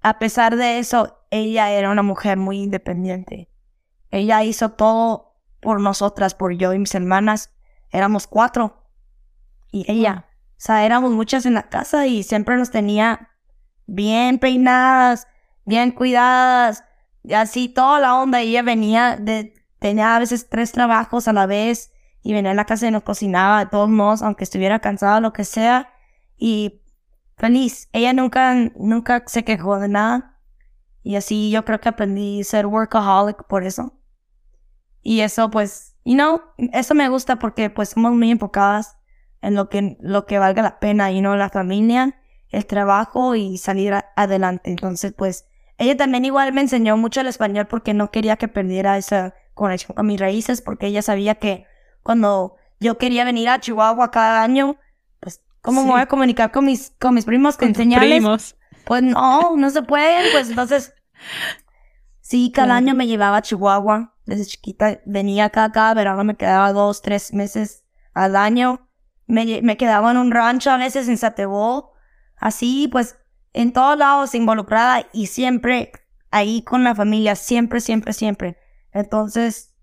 a 0.02 0.20
pesar 0.20 0.58
de 0.58 0.80
eso, 0.80 1.18
ella 1.32 1.72
era 1.72 1.90
una 1.90 2.04
mujer 2.04 2.38
muy 2.38 2.62
independiente. 2.62 3.50
Ella 4.12 4.44
hizo 4.44 4.72
todo 4.72 5.40
por 5.62 5.80
nosotras, 5.80 6.36
por 6.36 6.54
yo 6.54 6.74
y 6.74 6.80
mis 6.80 6.94
hermanas. 6.94 7.54
Éramos 7.90 8.28
cuatro. 8.28 8.84
Y 9.72 9.90
ella. 9.90 10.28
O 10.52 10.56
sea, 10.58 10.86
éramos 10.86 11.12
muchas 11.12 11.46
en 11.46 11.54
la 11.54 11.70
casa 11.70 12.06
y 12.06 12.24
siempre 12.24 12.58
nos 12.58 12.70
tenía 12.70 13.30
bien 13.88 14.40
peinadas, 14.40 15.28
bien 15.66 15.92
cuidadas, 15.92 16.84
y 17.24 17.34
así 17.34 17.70
toda 17.70 18.00
la 18.00 18.16
onda. 18.16 18.42
ella 18.42 18.62
venía 18.62 19.18
de, 19.18 19.54
tenía 19.80 20.16
a 20.16 20.20
veces 20.20 20.50
tres 20.50 20.72
trabajos 20.72 21.28
a 21.28 21.34
la 21.34 21.46
vez 21.46 21.92
y 22.22 22.34
venía 22.34 22.52
a 22.52 22.56
la 22.56 22.66
casa 22.66 22.88
y 22.88 22.92
nos 22.92 23.04
cocinaba 23.04 23.60
de 23.60 23.72
todos 23.72 23.90
modos, 23.90 24.22
aunque 24.22 24.44
estuviera 24.44 24.80
cansada, 24.80 25.20
lo 25.20 25.34
que 25.34 25.46
sea. 25.46 25.94
Y 26.38 26.82
feliz. 27.38 27.90
Ella 27.92 28.14
nunca, 28.14 28.54
nunca 28.76 29.24
se 29.28 29.44
quejó 29.44 29.80
de 29.80 29.90
nada. 29.90 30.40
Y 31.02 31.18
así 31.18 31.52
yo 31.52 31.66
creo 31.66 31.82
que 31.82 31.90
aprendí 31.90 32.42
a 32.42 32.44
ser 32.46 32.66
workaholic 32.66 33.46
por 33.48 33.64
eso. 33.64 34.00
Y 35.02 35.20
eso, 35.20 35.52
pues, 35.52 35.98
you 36.06 36.14
know, 36.14 36.42
eso 36.58 36.96
me 36.96 37.10
gusta 37.10 37.38
porque, 37.38 37.70
pues, 37.70 37.90
somos 37.90 38.14
muy 38.14 38.32
enfocadas 38.32 38.98
en 39.42 39.56
lo 39.56 39.68
que, 39.68 39.98
lo 40.00 40.26
que 40.26 40.40
valga 40.40 40.62
la 40.62 40.80
pena, 40.80 41.12
y 41.12 41.20
no 41.20 41.36
la 41.36 41.50
familia, 41.50 42.22
el 42.54 42.66
trabajo 42.66 43.36
y 43.36 43.58
salir 43.58 43.94
adelante. 44.16 44.70
Entonces, 44.70 45.14
pues, 45.14 45.46
ella 45.78 45.98
también 45.98 46.26
igual 46.26 46.54
me 46.54 46.62
enseñó 46.62 46.96
mucho 46.98 47.22
el 47.22 47.28
español 47.28 47.68
porque 47.68 47.94
no 47.94 48.12
quería 48.12 48.38
que 48.38 48.48
perdiera 48.48 48.98
esa 48.98 49.34
conexión 49.54 49.96
con 49.96 50.06
mis 50.06 50.20
raíces, 50.20 50.62
porque 50.62 50.88
ella 50.88 51.02
sabía 51.02 51.36
que 51.36 51.66
cuando 52.04 52.56
yo 52.80 52.98
quería 52.98 53.26
venir 53.26 53.50
a 53.50 53.60
Chihuahua 53.60 54.12
cada 54.12 54.44
año, 54.44 54.78
pues, 55.20 55.42
¿cómo 55.62 55.84
me 55.84 55.92
voy 55.92 56.02
a 56.02 56.08
comunicar 56.08 56.52
con 56.52 56.66
mis, 56.66 56.94
con 57.00 57.16
mis 57.16 57.26
primos 57.26 57.58
Primos. 58.00 58.56
Pues 58.86 59.04
no, 59.04 59.56
no 59.56 59.70
se 59.70 59.82
pueden, 59.82 60.32
pues 60.32 60.50
entonces, 60.50 60.94
sí, 62.22 62.52
cada 62.54 62.76
año 62.76 62.94
me 62.94 63.08
llevaba 63.08 63.38
a 63.38 63.42
Chihuahua 63.42 64.14
desde 64.26 64.46
chiquita 64.46 65.00
venía 65.06 65.46
acá 65.46 65.72
cada 65.72 65.94
verano, 65.94 66.24
me 66.24 66.36
quedaba 66.36 66.72
dos, 66.74 67.02
tres 67.02 67.34
meses 67.34 67.84
al 68.14 68.36
año. 68.36 68.88
Me, 69.26 69.62
me 69.62 69.78
quedaba 69.78 70.12
en 70.12 70.18
un 70.18 70.32
rancho 70.32 70.72
a 70.72 70.78
veces 70.78 71.08
en 71.08 71.18
Satebó. 71.18 71.93
Así, 72.44 72.90
pues, 72.92 73.16
en 73.54 73.72
todos 73.72 73.98
lados 73.98 74.36
involucrada 74.36 75.08
y 75.14 75.28
siempre 75.28 75.94
ahí 76.30 76.62
con 76.62 76.84
la 76.84 76.94
familia, 76.94 77.38
siempre, 77.38 77.80
siempre, 77.80 78.12
siempre. 78.12 78.58
Entonces, 78.92 79.74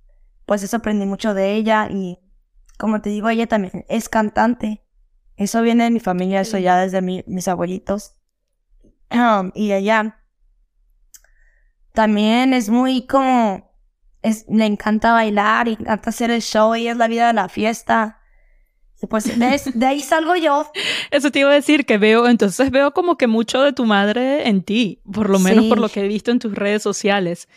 pues 0.45 0.63
eso 0.63 0.77
aprendí 0.77 1.07
mucho 1.07 1.33
de 1.33 1.55
ella 1.55 1.89
y 1.91 2.19
como 2.77 3.01
te 3.01 3.09
digo, 3.09 3.31
ella 3.31 3.47
también 3.47 3.87
es 3.89 4.11
cantante. 4.11 4.85
Eso 5.37 5.63
viene 5.63 5.85
de 5.85 5.91
mi 5.91 6.01
familia, 6.01 6.43
eso 6.43 6.59
ya 6.59 6.77
desde 6.77 7.01
mis 7.01 7.49
abuelitos. 7.49 8.17
Um, 9.11 9.53
y 9.55 9.73
ella 9.73 10.21
también 11.95 12.53
es 12.53 12.69
muy 12.69 13.07
como 13.07 13.73
es, 14.21 14.45
le 14.51 14.67
encanta 14.67 15.15
bailar 15.15 15.67
y 15.67 15.79
encanta 15.81 16.11
hacer 16.11 16.31
el 16.31 16.43
show, 16.43 16.77
y 16.77 16.89
es 16.89 16.99
la 16.99 17.09
vida 17.09 17.29
de 17.29 17.33
la 17.33 17.49
fiesta. 17.49 18.20
Y 19.03 19.07
pues 19.07 19.25
de, 19.39 19.87
ahí 19.87 20.01
salgo 20.01 20.37
yo. 20.37 20.71
Eso 21.11 21.31
te 21.31 21.41
iba 21.41 21.51
a 21.51 21.55
decir 21.55 21.87
que 21.87 21.99
veo, 21.99 22.29
entonces 22.29 22.71
veo 22.71 22.93
como 22.93 23.17
que 23.17 23.27
mucho 23.27 23.63
de 23.63 23.73
tu 23.73 23.85
madre 23.85 24.49
en 24.49 24.63
ti, 24.63 25.01
por 25.11 25.31
lo 25.31 25.39
menos 25.39 25.67
por 25.67 25.79
lo 25.79 25.89
que 25.89 26.05
he 26.05 26.09
visto 26.09 26.31
en 26.31 26.39
tus 26.39 26.55
redes 26.55 26.83
sociales. 26.83 27.49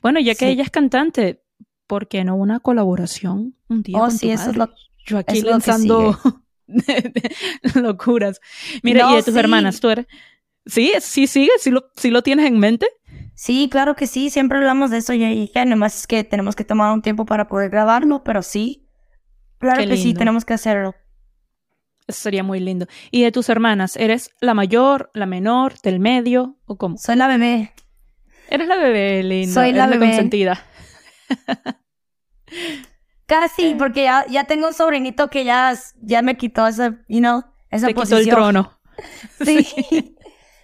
Bueno, 0.00 0.20
ya 0.20 0.34
que 0.34 0.48
ella 0.48 0.62
es 0.62 0.70
cantante, 0.70 1.42
¿por 1.86 2.08
qué 2.08 2.24
no 2.24 2.36
una 2.36 2.60
colaboración 2.60 3.56
un 3.68 3.82
día? 3.82 3.98
Oh, 3.98 4.02
con 4.02 4.12
sí, 4.12 4.30
eso 4.30 4.50
es 4.50 4.56
lo 4.56 4.70
Yo 5.04 5.18
aquí 5.18 5.42
lanzando 5.42 6.18
locuras. 7.74 8.40
Mira, 8.82 9.10
y 9.10 9.16
de 9.16 9.22
tus 9.22 9.36
hermanas, 9.36 9.80
¿tú 9.80 9.90
eres? 9.90 10.06
Sí, 10.66 10.92
sí 11.00 11.26
sigue, 11.26 11.50
sí 11.58 11.70
lo, 11.70 11.90
sí 11.96 12.10
lo 12.10 12.22
tienes 12.22 12.46
en 12.46 12.58
mente. 12.58 12.86
Sí, 13.34 13.68
claro 13.70 13.96
que 13.96 14.06
sí, 14.06 14.30
siempre 14.30 14.58
hablamos 14.58 14.90
de 14.90 14.98
eso 14.98 15.12
y 15.14 15.50
ya 15.52 15.64
nomás 15.64 15.98
es 15.98 16.06
que 16.06 16.22
tenemos 16.22 16.54
que 16.54 16.64
tomar 16.64 16.92
un 16.92 17.02
tiempo 17.02 17.26
para 17.26 17.48
poder 17.48 17.70
grabarlo, 17.70 18.22
pero 18.22 18.42
sí, 18.42 18.81
claro 19.62 19.86
que 19.86 19.96
sí, 19.96 20.12
tenemos 20.14 20.44
que 20.44 20.54
hacerlo. 20.54 20.94
Eso 22.06 22.20
sería 22.20 22.42
muy 22.42 22.60
lindo. 22.60 22.86
¿Y 23.10 23.22
de 23.22 23.32
tus 23.32 23.48
hermanas, 23.48 23.96
eres 23.96 24.30
la 24.40 24.54
mayor, 24.54 25.10
la 25.14 25.26
menor, 25.26 25.78
del 25.82 26.00
medio 26.00 26.56
o 26.66 26.76
cómo? 26.76 26.98
Soy 26.98 27.16
la 27.16 27.28
bebé. 27.28 27.72
Eres 28.48 28.68
la 28.68 28.76
bebé, 28.76 29.22
linda. 29.22 29.54
Soy 29.54 29.72
la 29.72 29.86
bebé. 29.86 30.06
consentida. 30.06 30.62
Casi, 33.26 33.68
eh. 33.68 33.76
porque 33.78 34.02
ya, 34.02 34.26
ya 34.28 34.44
tengo 34.44 34.66
un 34.68 34.74
sobrinito 34.74 35.30
que 35.30 35.44
ya, 35.44 35.72
ya 36.02 36.22
me 36.22 36.36
quitó 36.36 36.66
esa, 36.66 36.98
you 37.08 37.20
know, 37.20 37.44
esa 37.70 37.86
Te 37.86 37.94
quitó 37.94 38.18
el 38.18 38.28
trono. 38.28 38.78
sí. 39.44 40.16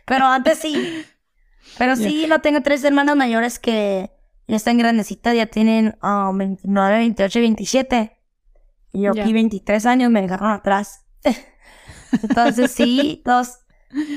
Pero 0.04 0.26
antes 0.26 0.58
sí. 0.58 1.04
Pero 1.78 1.96
sí, 1.96 2.26
no 2.28 2.40
tengo 2.40 2.60
tres 2.62 2.82
hermanas 2.82 3.16
mayores 3.16 3.58
que 3.58 4.10
ya 4.48 4.56
están 4.56 4.76
grandecitas, 4.78 5.34
ya 5.34 5.46
tienen 5.46 5.96
29, 6.02 6.98
28, 6.98 7.38
27. 7.40 8.17
Y 8.92 9.02
yo 9.02 9.12
aquí 9.12 9.32
23 9.32 9.86
años 9.86 10.10
me 10.10 10.22
dejaron 10.22 10.50
atrás. 10.50 11.04
Entonces 12.22 12.70
sí, 12.70 13.22
dos. 13.24 13.60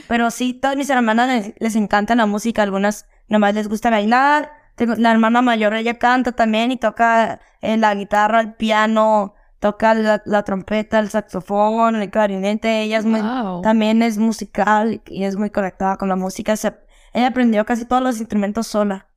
Pero 0.08 0.32
sí, 0.32 0.54
todas 0.54 0.76
mis 0.76 0.90
hermanas 0.90 1.54
les, 1.60 1.76
encanta 1.76 2.16
la 2.16 2.26
música, 2.26 2.62
algunas 2.62 3.08
nomás 3.28 3.54
les 3.54 3.68
gusta 3.68 3.90
bailar. 3.90 4.52
Tengo, 4.76 4.96
la 4.96 5.12
hermana 5.12 5.42
mayor, 5.42 5.74
ella 5.74 5.98
canta 5.98 6.32
también 6.32 6.72
y 6.72 6.78
toca 6.78 7.40
eh, 7.62 7.78
la 7.78 7.94
guitarra, 7.96 8.42
el 8.42 8.54
piano, 8.56 9.36
toca 9.60 9.94
la, 9.94 10.44
trompeta, 10.44 11.00
el 11.00 11.10
saxofón, 11.10 11.96
el 11.96 12.10
clarinete. 12.10 12.82
Ella 12.82 12.98
es 12.98 13.06
muy, 13.06 13.22
también 13.62 14.02
es 14.02 14.18
musical 14.18 15.02
y 15.06 15.24
es 15.24 15.38
muy 15.38 15.50
conectada 15.50 15.98
con 15.98 16.10
la 16.10 16.16
música. 16.16 16.56
Se, 16.56 16.76
ella 17.14 17.28
aprendió 17.28 17.66
casi 17.66 17.86
todos 17.86 18.02
los 18.02 18.20
instrumentos 18.20 18.68
sola. 18.68 19.08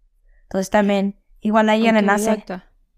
Entonces 0.42 0.70
también, 0.70 1.20
igual 1.40 1.68
a 1.68 1.74
ella 1.74 1.92
le 1.92 2.02
nace. 2.02 2.44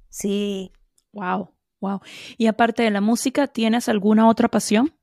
Sí. 0.09 0.73
Wow, 1.12 1.56
wow. 1.80 2.00
Y 2.36 2.46
aparte 2.46 2.82
de 2.82 2.90
la 2.90 3.00
música, 3.00 3.46
¿tienes 3.46 3.88
alguna 3.88 4.28
otra 4.28 4.48
pasión? 4.48 4.94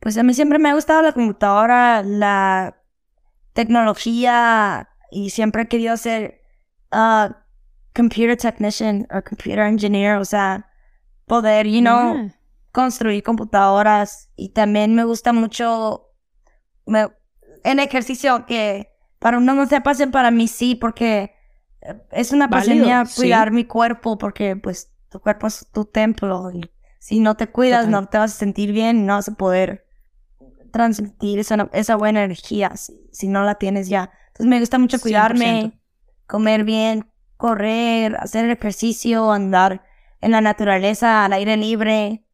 Pues 0.00 0.18
a 0.18 0.22
mí 0.22 0.34
siempre 0.34 0.58
me 0.58 0.70
ha 0.70 0.74
gustado 0.74 1.02
la 1.02 1.12
computadora, 1.12 2.02
la 2.02 2.76
tecnología 3.52 4.88
y 5.10 5.30
siempre 5.30 5.62
he 5.62 5.68
querido 5.68 5.96
ser 5.96 6.40
uh, 6.92 7.32
computer 7.94 8.36
technician 8.36 9.06
o 9.10 9.22
computer 9.22 9.60
engineer, 9.60 10.16
o 10.16 10.24
sea, 10.24 10.68
poder, 11.26 11.66
you 11.66 11.80
know, 11.80 12.30
construir 12.72 13.22
computadoras 13.22 14.30
y 14.34 14.50
también 14.50 14.94
me 14.94 15.04
gusta 15.04 15.32
mucho 15.32 16.12
me, 16.86 17.08
en 17.64 17.78
ejercicio 17.78 18.44
que 18.46 18.90
para 19.18 19.38
uno 19.38 19.54
no 19.54 19.66
sea 19.66 19.82
pasión, 19.82 20.10
para 20.10 20.30
mí 20.30 20.48
sí, 20.48 20.74
porque 20.74 21.34
es 22.10 22.32
una 22.32 22.48
pasión 22.48 22.80
mía 22.80 23.04
sí. 23.06 23.22
cuidar 23.22 23.50
mi 23.52 23.64
cuerpo, 23.64 24.18
porque 24.18 24.56
pues 24.56 24.91
tu 25.12 25.20
cuerpo 25.20 25.46
es 25.46 25.68
tu 25.72 25.84
templo 25.84 26.50
y 26.50 26.70
si 26.98 27.20
no 27.20 27.36
te 27.36 27.48
cuidas 27.48 27.86
Total. 27.86 27.90
no 27.90 28.08
te 28.08 28.18
vas 28.18 28.34
a 28.34 28.38
sentir 28.38 28.72
bien, 28.72 29.06
no 29.06 29.14
vas 29.14 29.28
a 29.28 29.34
poder 29.34 29.86
transmitir 30.72 31.38
esa, 31.38 31.68
esa 31.72 31.96
buena 31.96 32.24
energía 32.24 32.76
si, 32.76 33.08
si 33.12 33.28
no 33.28 33.44
la 33.44 33.56
tienes 33.56 33.88
ya. 33.88 34.10
Entonces 34.28 34.46
me 34.46 34.58
gusta 34.58 34.78
mucho 34.78 34.98
100%. 34.98 35.02
cuidarme, 35.02 35.80
comer 36.26 36.64
bien, 36.64 37.10
correr, 37.36 38.16
hacer 38.16 38.48
ejercicio, 38.48 39.30
andar 39.30 39.84
en 40.20 40.30
la 40.30 40.40
naturaleza, 40.40 41.24
al 41.24 41.32
aire 41.34 41.56
libre. 41.56 42.24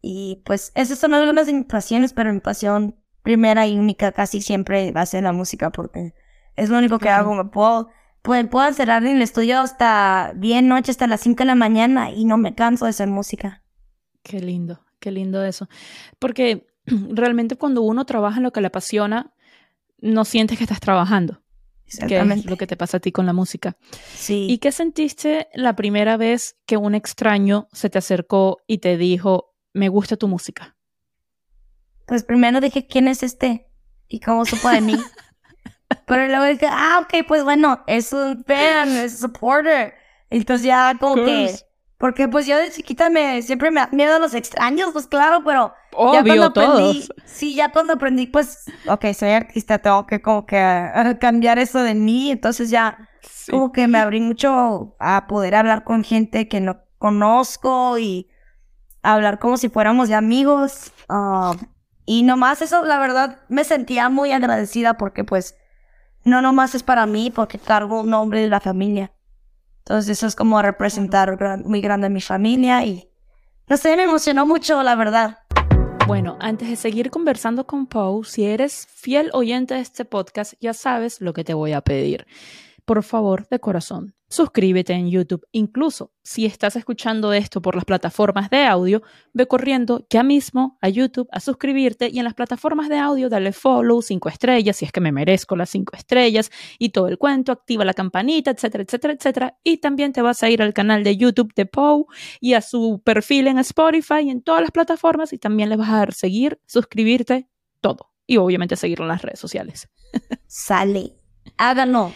Y 0.00 0.42
pues 0.44 0.72
esas 0.74 0.98
son 0.98 1.14
algunas 1.14 1.46
de 1.46 1.52
mis 1.52 1.66
pasiones, 1.66 2.12
pero 2.12 2.32
mi 2.32 2.40
pasión 2.40 2.96
primera 3.22 3.66
y 3.66 3.78
única 3.78 4.12
casi 4.12 4.40
siempre 4.40 4.90
va 4.90 5.02
a 5.02 5.06
ser 5.06 5.22
la 5.22 5.32
música 5.32 5.70
porque 5.70 6.14
es 6.56 6.70
lo 6.70 6.78
único 6.78 6.98
que 6.98 7.10
hago. 7.10 7.34
Me 7.34 7.44
puedo, 7.44 7.90
puedo, 8.22 8.48
puedo 8.48 8.68
encerrar 8.68 9.04
en 9.04 9.16
el 9.16 9.22
estudio 9.22 9.60
hasta 9.60 10.32
bien 10.36 10.68
noche, 10.68 10.90
hasta 10.90 11.06
las 11.06 11.20
5 11.20 11.38
de 11.38 11.44
la 11.44 11.54
mañana 11.54 12.10
y 12.10 12.24
no 12.24 12.36
me 12.36 12.54
canso 12.54 12.84
de 12.84 12.90
hacer 12.90 13.08
música. 13.08 13.62
Qué 14.22 14.40
lindo, 14.40 14.80
qué 15.00 15.10
lindo 15.10 15.44
eso. 15.44 15.68
Porque 16.18 16.66
realmente 16.86 17.56
cuando 17.56 17.82
uno 17.82 18.04
trabaja 18.04 18.38
en 18.38 18.44
lo 18.44 18.52
que 18.52 18.60
le 18.60 18.68
apasiona, 18.68 19.32
no 20.00 20.24
sientes 20.24 20.58
que 20.58 20.64
estás 20.64 20.80
trabajando, 20.80 21.42
que 22.06 22.18
es 22.18 22.44
lo 22.44 22.56
que 22.56 22.66
te 22.66 22.76
pasa 22.76 22.98
a 22.98 23.00
ti 23.00 23.10
con 23.10 23.26
la 23.26 23.32
música. 23.32 23.76
Sí. 24.14 24.46
¿Y 24.48 24.58
qué 24.58 24.70
sentiste 24.72 25.48
la 25.54 25.74
primera 25.74 26.16
vez 26.16 26.56
que 26.66 26.76
un 26.76 26.94
extraño 26.94 27.68
se 27.72 27.90
te 27.90 27.98
acercó 27.98 28.58
y 28.66 28.78
te 28.78 28.96
dijo, 28.96 29.54
me 29.72 29.88
gusta 29.88 30.16
tu 30.16 30.28
música? 30.28 30.76
Pues 32.06 32.24
primero 32.24 32.60
dije, 32.60 32.86
¿quién 32.86 33.08
es 33.08 33.22
este? 33.22 33.66
¿Y 34.08 34.20
cómo 34.20 34.44
supo 34.44 34.68
de 34.68 34.80
mí? 34.80 34.94
Pero 36.08 36.26
luego 36.26 36.44
dije, 36.44 36.66
ah, 36.70 37.00
ok, 37.02 37.26
pues 37.26 37.44
bueno, 37.44 37.82
es 37.86 38.12
un 38.12 38.42
fan, 38.44 38.88
es 38.88 39.12
un 39.14 39.18
supporter. 39.18 39.94
Entonces 40.30 40.66
ya 40.66 40.94
como 40.98 41.16
que... 41.16 41.54
Porque 41.98 42.28
pues 42.28 42.46
yo 42.46 42.56
de 42.56 42.70
chiquita 42.70 43.10
me 43.10 43.42
siempre 43.42 43.72
me 43.72 43.80
da 43.80 43.88
miedo 43.90 44.14
a 44.14 44.18
los 44.20 44.32
extraños, 44.32 44.90
pues 44.92 45.08
claro, 45.08 45.42
pero 45.44 45.74
ya 45.92 45.98
Obvio, 45.98 46.22
cuando 46.24 46.44
aprendí, 46.46 47.06
todos. 47.08 47.12
sí, 47.24 47.56
ya 47.56 47.72
cuando 47.72 47.94
aprendí, 47.94 48.28
pues, 48.28 48.66
ok, 48.86 49.06
soy 49.12 49.30
artista, 49.30 49.78
tengo 49.80 50.06
que 50.06 50.22
como 50.22 50.46
que 50.46 50.58
ah, 50.60 51.16
cambiar 51.20 51.58
eso 51.58 51.80
de 51.82 51.94
mí, 51.94 52.30
entonces 52.30 52.70
ya 52.70 52.96
Sí. 53.22 53.50
como 53.50 53.72
que 53.72 53.88
me 53.88 53.98
abrí 53.98 54.20
mucho 54.20 54.94
a 55.00 55.26
poder 55.26 55.56
hablar 55.56 55.82
con 55.82 56.04
gente 56.04 56.46
que 56.46 56.60
no 56.60 56.78
conozco 56.98 57.98
y 57.98 58.28
hablar 59.02 59.40
como 59.40 59.56
si 59.56 59.68
fuéramos 59.68 60.08
ya 60.08 60.18
amigos. 60.18 60.92
ah, 61.08 61.54
y 62.06 62.22
nomás 62.22 62.62
eso, 62.62 62.84
la 62.84 62.98
verdad, 63.00 63.40
me 63.48 63.64
sentía 63.64 64.08
muy 64.08 64.30
agradecida 64.30 64.94
porque 64.98 65.24
pues 65.24 65.56
no 66.28 66.40
nomás 66.42 66.74
es 66.74 66.82
para 66.82 67.06
mí, 67.06 67.30
porque 67.30 67.58
cargo 67.58 68.00
un 68.02 68.10
nombre 68.10 68.40
de 68.40 68.48
la 68.48 68.60
familia. 68.60 69.12
Entonces 69.78 70.18
eso 70.18 70.26
es 70.26 70.36
como 70.36 70.60
representar 70.62 71.36
gran- 71.36 71.62
muy 71.64 71.80
grande 71.80 72.06
a 72.06 72.10
mi 72.10 72.20
familia 72.20 72.84
y 72.84 73.08
no 73.68 73.76
sé, 73.76 73.96
me 73.96 74.04
emocionó 74.04 74.46
mucho, 74.46 74.82
la 74.82 74.94
verdad. 74.94 75.38
Bueno, 76.06 76.38
antes 76.40 76.68
de 76.70 76.76
seguir 76.76 77.10
conversando 77.10 77.66
con 77.66 77.86
Pau, 77.86 78.24
si 78.24 78.44
eres 78.44 78.86
fiel 78.86 79.30
oyente 79.34 79.74
de 79.74 79.80
este 79.80 80.04
podcast, 80.06 80.54
ya 80.60 80.72
sabes 80.72 81.20
lo 81.20 81.34
que 81.34 81.44
te 81.44 81.52
voy 81.52 81.72
a 81.72 81.82
pedir. 81.82 82.26
Por 82.86 83.02
favor, 83.02 83.46
de 83.48 83.60
corazón, 83.60 84.14
suscríbete 84.28 84.92
en 84.92 85.10
YouTube. 85.10 85.46
Incluso 85.52 86.12
si 86.22 86.44
estás 86.44 86.76
escuchando 86.76 87.32
esto 87.32 87.62
por 87.62 87.74
las 87.74 87.84
plataformas 87.84 88.50
de 88.50 88.64
audio, 88.64 89.02
ve 89.32 89.46
corriendo 89.46 90.06
ya 90.10 90.22
mismo 90.22 90.78
a 90.80 90.88
YouTube 90.88 91.28
a 91.32 91.40
suscribirte 91.40 92.08
y 92.12 92.18
en 92.18 92.24
las 92.24 92.34
plataformas 92.34 92.88
de 92.88 92.98
audio 92.98 93.28
dale 93.28 93.52
follow, 93.52 94.02
cinco 94.02 94.28
estrellas, 94.28 94.76
si 94.76 94.84
es 94.84 94.92
que 94.92 95.00
me 95.00 95.12
merezco 95.12 95.56
las 95.56 95.70
cinco 95.70 95.96
estrellas 95.96 96.50
y 96.78 96.90
todo 96.90 97.08
el 97.08 97.18
cuento, 97.18 97.52
activa 97.52 97.84
la 97.84 97.94
campanita, 97.94 98.50
etcétera, 98.50 98.84
etcétera, 98.84 99.14
etcétera. 99.14 99.58
Y 99.64 99.78
también 99.78 100.12
te 100.12 100.22
vas 100.22 100.42
a 100.42 100.50
ir 100.50 100.62
al 100.62 100.74
canal 100.74 101.04
de 101.04 101.16
YouTube 101.16 101.52
de 101.54 101.66
Pau 101.66 102.06
y 102.40 102.52
a 102.52 102.60
su 102.60 103.00
perfil 103.04 103.48
en 103.48 103.58
Spotify 103.58 104.20
y 104.24 104.30
en 104.30 104.42
todas 104.42 104.60
las 104.60 104.70
plataformas 104.70 105.32
y 105.32 105.38
también 105.38 105.70
le 105.70 105.76
vas 105.76 105.88
a 105.88 105.96
dar 105.96 106.12
seguir, 106.12 106.60
suscribirte, 106.66 107.48
todo. 107.80 108.10
Y 108.26 108.36
obviamente 108.36 108.76
seguirlo 108.76 109.06
en 109.06 109.08
las 109.08 109.22
redes 109.22 109.40
sociales. 109.40 109.88
Sale. 110.46 111.14
Háganlo. 111.56 112.12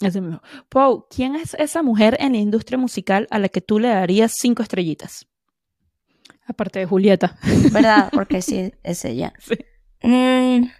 Mismo. 0.00 0.40
Pau, 0.68 1.06
¿quién 1.10 1.34
es 1.36 1.54
esa 1.54 1.82
mujer 1.82 2.16
en 2.20 2.32
la 2.32 2.38
industria 2.38 2.78
musical 2.78 3.26
a 3.30 3.38
la 3.38 3.48
que 3.48 3.60
tú 3.60 3.78
le 3.78 3.88
darías 3.88 4.32
cinco 4.38 4.62
estrellitas? 4.62 5.26
Aparte 6.46 6.78
de 6.80 6.86
Julieta. 6.86 7.36
¿Verdad? 7.72 8.08
Porque 8.12 8.42
sí, 8.42 8.72
es 8.82 9.04
ella. 9.04 9.32
Sí. 10.02 10.08
Mm, 10.08 10.70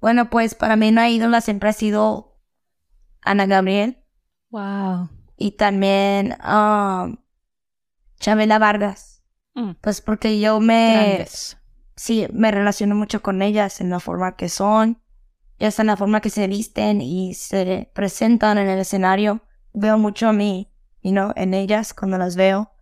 bueno, 0.00 0.30
pues 0.30 0.54
para 0.54 0.74
mí 0.76 0.88
una 0.88 1.10
ídola 1.10 1.42
siempre 1.42 1.68
ha 1.68 1.72
sido 1.74 2.40
Ana 3.20 3.44
Gabriel 3.44 3.98
Wow. 4.48 5.10
y 5.36 5.50
también 5.52 6.34
um, 6.42 7.18
Chabela 8.20 8.58
Vargas. 8.58 9.22
Mm, 9.54 9.72
Pues 9.82 10.00
porque 10.00 10.40
yo 10.40 10.60
me, 10.60 10.92
grandes. 10.94 11.58
sí, 11.94 12.26
me 12.32 12.50
relaciono 12.50 12.94
mucho 12.94 13.20
con 13.20 13.42
ellas 13.42 13.82
en 13.82 13.90
la 13.90 14.00
forma 14.00 14.34
que 14.36 14.48
son, 14.48 14.98
ya 15.58 15.68
está 15.68 15.82
en 15.82 15.88
la 15.88 15.96
forma 15.96 16.20
que 16.20 16.30
se 16.30 16.46
visten 16.46 17.00
y 17.00 17.34
se 17.34 17.90
presentan 17.94 18.58
en 18.58 18.68
el 18.68 18.78
escenario. 18.80 19.42
Veo 19.72 19.98
mucho 19.98 20.28
a 20.28 20.32
mí, 20.32 20.72
you 21.02 21.10
know, 21.12 21.32
en 21.36 21.54
ellas 21.54 21.94
cuando 21.94 22.18
las 22.18 22.36
veo, 22.36 22.72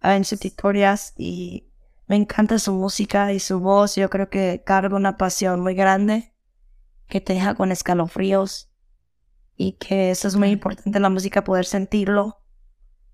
ah, 0.00 0.16
en 0.16 0.24
sus 0.24 0.44
historias 0.44 1.14
y 1.16 1.68
me 2.06 2.16
encanta 2.16 2.58
su 2.58 2.72
música 2.74 3.32
y 3.32 3.40
su 3.40 3.60
voz. 3.60 3.96
Yo 3.96 4.10
creo 4.10 4.28
que 4.30 4.62
carga 4.64 4.96
una 4.96 5.16
pasión 5.16 5.60
muy 5.60 5.74
grande 5.74 6.34
que 7.08 7.20
te 7.20 7.34
deja 7.34 7.54
con 7.54 7.72
escalofríos 7.72 8.70
y 9.56 9.72
que 9.72 10.10
eso 10.10 10.28
es 10.28 10.36
muy 10.36 10.48
importante 10.50 10.98
en 10.98 11.02
la 11.02 11.10
música 11.10 11.44
poder 11.44 11.66
sentirlo 11.66 12.42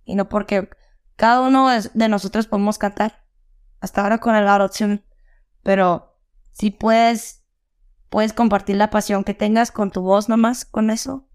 y 0.04 0.14
no 0.14 0.28
porque 0.28 0.68
cada 1.16 1.40
uno 1.40 1.68
de- 1.68 1.90
de 1.92 2.08
nosotros 2.08 2.46
podemos 2.46 2.78
cantar 2.78 3.24
hasta 3.80 4.02
ahora 4.02 4.18
con 4.18 4.36
el 4.36 4.46
autotune 4.46 5.04
pero 5.64 6.16
si 6.52 6.70
puedes 6.70 7.42
puedes 8.08 8.32
compartir 8.32 8.76
la 8.76 8.90
pasión 8.90 9.24
que 9.24 9.34
tengas 9.34 9.70
con 9.70 9.90
tu 9.90 10.02
voz 10.02 10.28
nomás 10.28 10.64
con 10.64 10.90
eso 10.90 11.28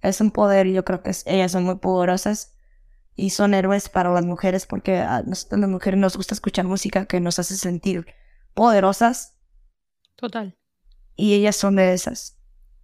es 0.00 0.20
un 0.20 0.30
poder 0.30 0.66
y 0.66 0.72
yo 0.72 0.84
creo 0.84 1.02
que 1.02 1.12
ellas 1.26 1.52
son 1.52 1.64
muy 1.64 1.76
poderosas 1.76 2.54
y 3.14 3.30
son 3.30 3.54
héroes 3.54 3.88
para 3.88 4.12
las 4.12 4.24
mujeres 4.24 4.66
porque 4.66 4.98
a 4.98 5.22
nosotros 5.22 5.60
las 5.60 5.70
mujeres 5.70 5.98
nos 5.98 6.16
gusta 6.16 6.34
escuchar 6.34 6.66
música 6.66 7.06
que 7.06 7.20
nos 7.20 7.38
hace 7.38 7.56
sentir 7.56 8.06
poderosas 8.54 9.36
Total. 10.16 10.56
y 11.16 11.34
ellas 11.34 11.56
son 11.56 11.76
de 11.76 11.92
esas 11.92 12.36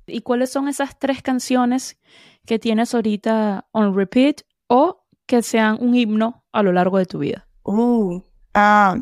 ¿Y 0.07 0.21
cuáles 0.21 0.51
son 0.51 0.69
esas 0.69 0.99
tres 0.99 1.23
canciones 1.23 1.99
que 2.45 2.59
tienes 2.59 2.95
ahorita 2.95 3.69
on 3.73 3.97
repeat 3.97 4.43
o 4.67 5.07
que 5.27 5.41
sean 5.43 5.79
un 5.81 5.95
himno 5.95 6.45
a 6.53 6.63
lo 6.63 6.73
largo 6.73 6.99
de 6.99 7.07
tu 7.07 7.21
vida? 7.21 7.49
uh, 7.63 8.23
ah, 8.53 8.97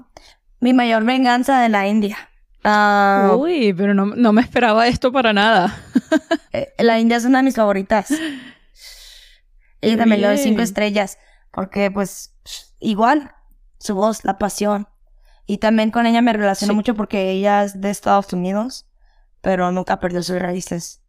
mi 0.60 0.72
mayor 0.72 1.04
venganza 1.04 1.60
de 1.60 1.68
la 1.68 1.88
India 1.88 2.30
Ah, 2.64 3.34
Uy, 3.38 3.72
pero 3.72 3.92
no, 3.94 4.06
no 4.06 4.32
me 4.32 4.40
esperaba 4.42 4.86
esto 4.86 5.12
para 5.12 5.32
nada. 5.32 5.76
Eh, 6.54 6.74
La 6.78 7.00
India 7.00 7.16
es 7.16 7.24
una 7.24 7.38
de 7.38 7.44
mis 7.44 7.54
favoritas. 7.56 8.10
Ella 9.80 9.96
también 9.96 10.20
le 10.20 10.26
doy 10.28 10.36
cinco 10.38 10.60
estrellas. 10.60 11.16
Porque, 11.50 11.90
pues, 11.90 12.36
igual, 12.78 13.32
su 13.78 13.94
voz, 13.94 14.22
la 14.24 14.36
pasión. 14.38 14.86
Y 15.46 15.58
también 15.58 15.90
con 15.90 16.04
ella 16.06 16.20
me 16.20 16.32
relaciono 16.34 16.72
Sí. 16.72 16.76
mucho 16.76 16.94
porque 16.94 17.30
ella 17.30 17.64
es 17.64 17.80
de 17.80 17.88
Estados 17.90 18.32
Unidos, 18.34 18.86
pero 19.40 19.72
nunca 19.72 19.98
perdió 19.98 20.22
sus 20.22 20.38
raíces. 20.38 21.02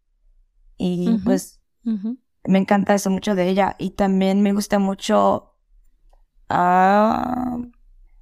Y 0.78 1.18
pues 1.26 1.60
me 2.46 2.58
encanta 2.58 2.94
eso 2.96 3.10
mucho 3.10 3.36
de 3.36 3.50
ella. 3.50 3.76
Y 3.78 3.92
también 3.92 4.42
me 4.42 4.54
gusta 4.54 4.80
mucho. 4.80 5.56
ah, 6.50 7.58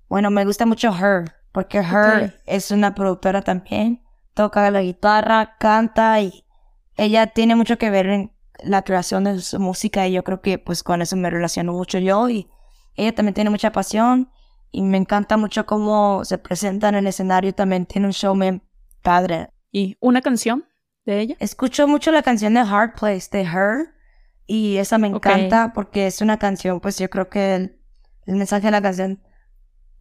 bueno, 0.10 0.32
me 0.32 0.44
gusta 0.46 0.66
mucho 0.66 0.90
Her, 0.96 1.34
porque 1.52 1.80
Her 1.80 2.24
Ok. 2.26 2.32
es 2.46 2.72
una 2.72 2.96
productora 2.96 3.42
también. 3.42 4.04
Toca 4.34 4.70
la 4.72 4.82
guitarra, 4.82 5.58
canta 5.60 6.22
y 6.22 6.46
ella 6.98 7.28
tiene 7.28 7.56
mucho 7.56 7.78
que 7.78 7.90
ver 7.90 8.06
en 8.08 8.32
la 8.64 8.84
creación 8.84 9.26
de 9.26 9.40
su 9.42 9.60
música. 9.60 10.08
Y 10.08 10.14
yo 10.14 10.24
creo 10.24 10.42
que, 10.42 10.58
pues, 10.58 10.84
con 10.84 11.02
eso 11.02 11.16
me 11.16 11.30
relaciono 11.30 11.74
mucho 11.74 12.00
yo. 12.00 12.30
Y 12.30 12.50
ella 12.96 13.14
también 13.14 13.34
tiene 13.34 13.50
mucha 13.50 13.72
pasión. 13.72 14.30
Y 14.72 14.84
me 14.84 14.98
encanta 14.98 15.36
mucho 15.36 15.66
cómo 15.66 16.24
se 16.24 16.38
presenta 16.38 16.90
en 16.90 16.96
el 16.96 17.08
escenario. 17.08 17.54
También 17.54 17.86
tiene 17.86 18.08
un 18.08 18.14
show 18.14 18.34
bien 18.38 18.64
padre. 19.02 19.50
¿Y 19.72 19.98
una 20.00 20.22
canción 20.22 20.66
de 21.06 21.20
ella? 21.20 21.36
Escucho 21.40 21.88
mucho 21.88 22.12
la 22.12 22.22
canción 22.24 22.54
de 22.54 22.62
Hard 22.62 22.94
Place 23.00 23.28
de 23.32 23.42
Her 23.42 23.94
y 24.46 24.78
esa 24.78 24.98
me 24.98 25.08
encanta 25.08 25.72
porque 25.74 26.08
es 26.08 26.22
una 26.22 26.38
canción, 26.38 26.82
pues 26.82 26.98
yo 27.00 27.10
creo 27.10 27.30
que 27.30 27.56
el, 27.56 27.80
el 28.26 28.36
mensaje 28.36 28.66
de 28.68 28.72
la 28.72 28.82
canción, 28.82 29.22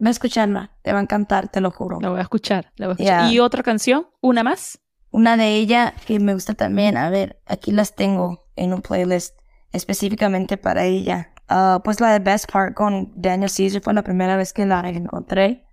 va 0.02 0.08
a 0.08 0.10
escucharla, 0.10 0.76
te 0.82 0.92
va 0.92 0.98
a 0.98 1.02
encantar, 1.02 1.48
te 1.48 1.60
lo 1.60 1.70
juro. 1.70 1.98
La 2.00 2.10
voy 2.10 2.18
a 2.18 2.22
escuchar. 2.22 2.72
La 2.76 2.86
voy 2.86 2.92
a 2.92 2.94
escuchar. 2.94 3.32
¿Y 3.32 3.38
otra 3.40 3.62
canción? 3.62 4.06
¿Una 4.20 4.42
más? 4.42 4.80
Una 5.10 5.36
de 5.36 5.56
ella 5.56 5.94
que 6.06 6.20
me 6.20 6.34
gusta 6.34 6.54
también, 6.54 6.96
a 6.96 7.10
ver, 7.10 7.42
aquí 7.46 7.72
las 7.72 7.94
tengo 7.94 8.46
en 8.56 8.72
un 8.72 8.80
playlist 8.80 9.36
específicamente 9.72 10.56
para 10.56 10.84
ella. 10.84 11.32
Ah, 11.48 11.80
pues 11.82 12.00
la 12.00 12.12
de 12.12 12.20
Best 12.20 12.50
Part 12.50 12.74
con 12.74 13.12
Daniel 13.16 13.50
Caesar 13.54 13.82
fue 13.82 13.92
la 13.92 14.02
primera 14.02 14.36
vez 14.36 14.52
que 14.52 14.66
la 14.66 14.88
encontré 14.88 15.66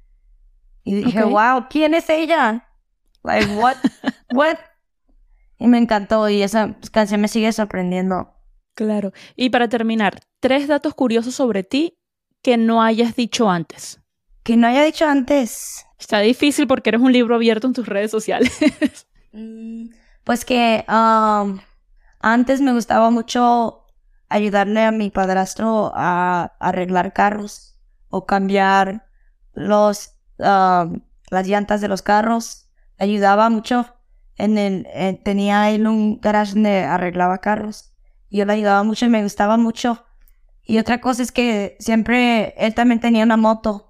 y 0.83 0.95
dije, 0.95 1.23
wow, 1.23 1.65
¿quién 1.69 1.93
es 1.93 2.09
ella? 2.09 2.67
Like, 3.23 3.53
what? 3.55 3.75
what? 4.33 4.57
Y 5.59 5.67
me 5.67 5.77
encantó 5.77 6.29
y 6.29 6.41
esa 6.41 6.77
canción 6.91 7.21
me 7.21 7.27
sigue 7.27 7.51
sorprendiendo. 7.51 8.33
Claro. 8.73 9.11
Y 9.35 9.49
para 9.49 9.67
terminar, 9.67 10.21
tres 10.39 10.67
datos 10.67 10.93
curiosos 10.93 11.35
sobre 11.35 11.63
ti 11.63 11.99
que 12.41 12.57
no 12.57 12.81
hayas 12.81 13.15
dicho 13.15 13.49
antes. 13.49 13.99
Que 14.47 14.55
no 14.55 14.65
haya 14.65 14.85
dicho 14.85 15.05
antes. 15.05 15.85
Está 15.99 16.19
difícil 16.19 16.67
porque 16.67 16.91
eres 16.91 17.01
un 17.01 17.11
libro 17.11 17.35
abierto 17.35 17.67
en 17.67 17.73
tus 17.73 17.85
redes 17.85 18.11
sociales. 18.11 18.57
Mm, 19.33 19.89
pues 20.23 20.45
que 20.45 20.85
um, 20.87 21.59
antes 22.21 22.61
me 22.61 22.71
gustaba 22.71 23.11
mucho 23.11 23.85
ayudarle 24.29 24.83
a 24.83 24.91
mi 24.91 25.11
padrastro 25.11 25.91
a 25.93 26.55
arreglar 26.59 27.11
carros 27.11 27.77
o 28.07 28.25
cambiar 28.25 29.05
los 29.53 30.15
um, 30.39 31.01
las 31.29 31.45
llantas 31.45 31.81
de 31.81 31.89
los 31.89 32.01
carros. 32.01 32.69
Ayudaba 32.97 33.49
mucho. 33.49 33.85
En 34.37 34.57
el 34.57 34.87
tenía 35.23 35.69
él 35.71 35.85
un 35.85 36.21
garage 36.21 36.53
donde 36.53 36.85
arreglaba 36.85 37.39
carros. 37.39 37.93
Yo 38.31 38.45
le 38.45 38.53
ayudaba 38.53 38.81
mucho 38.83 39.05
y 39.05 39.09
me 39.09 39.23
gustaba 39.23 39.57
mucho. 39.57 40.05
Y 40.63 40.79
otra 40.79 41.01
cosa 41.01 41.21
es 41.21 41.33
que 41.33 41.75
siempre 41.79 42.55
él 42.57 42.73
también 42.73 43.01
tenía 43.01 43.25
una 43.25 43.37
moto, 43.37 43.86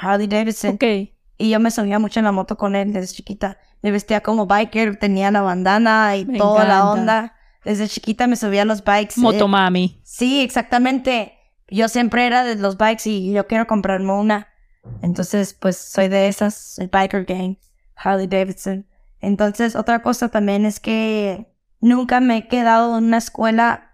Harley 0.00 0.26
Davidson. 0.26 0.74
Ok. 0.74 0.84
Y 1.38 1.50
yo 1.50 1.60
me 1.60 1.70
subía 1.70 1.98
mucho 1.98 2.20
en 2.20 2.24
la 2.24 2.32
moto 2.32 2.56
con 2.56 2.74
él 2.76 2.92
desde 2.92 3.14
chiquita. 3.14 3.58
Me 3.82 3.90
vestía 3.90 4.20
como 4.20 4.46
biker, 4.46 4.98
tenía 4.98 5.30
la 5.30 5.42
bandana 5.42 6.16
y 6.16 6.24
toda 6.24 6.64
la 6.64 6.90
onda. 6.90 7.34
Desde 7.64 7.88
chiquita 7.88 8.26
me 8.26 8.36
subía 8.36 8.62
a 8.62 8.64
los 8.66 8.84
bikes. 8.84 9.14
Eh. 9.16 9.20
Motomami. 9.20 10.00
sí, 10.04 10.42
exactamente. 10.42 11.34
Yo 11.68 11.88
siempre 11.88 12.26
era 12.26 12.42
de 12.44 12.56
los 12.56 12.76
bikes 12.76 13.08
y 13.08 13.32
yo 13.32 13.46
quiero 13.46 13.66
comprarme 13.66 14.12
una. 14.12 14.48
Entonces, 15.02 15.54
pues 15.54 15.76
soy 15.76 16.08
de 16.08 16.28
esas, 16.28 16.78
el 16.78 16.88
biker 16.88 17.24
gang, 17.24 17.56
Harley 17.94 18.26
Davidson. 18.26 18.86
Entonces, 19.20 19.76
otra 19.76 20.02
cosa 20.02 20.30
también 20.30 20.64
es 20.64 20.80
que 20.80 21.54
nunca 21.80 22.20
me 22.20 22.38
he 22.38 22.48
quedado 22.48 22.98
en 22.98 23.04
una 23.04 23.18
escuela 23.18 23.92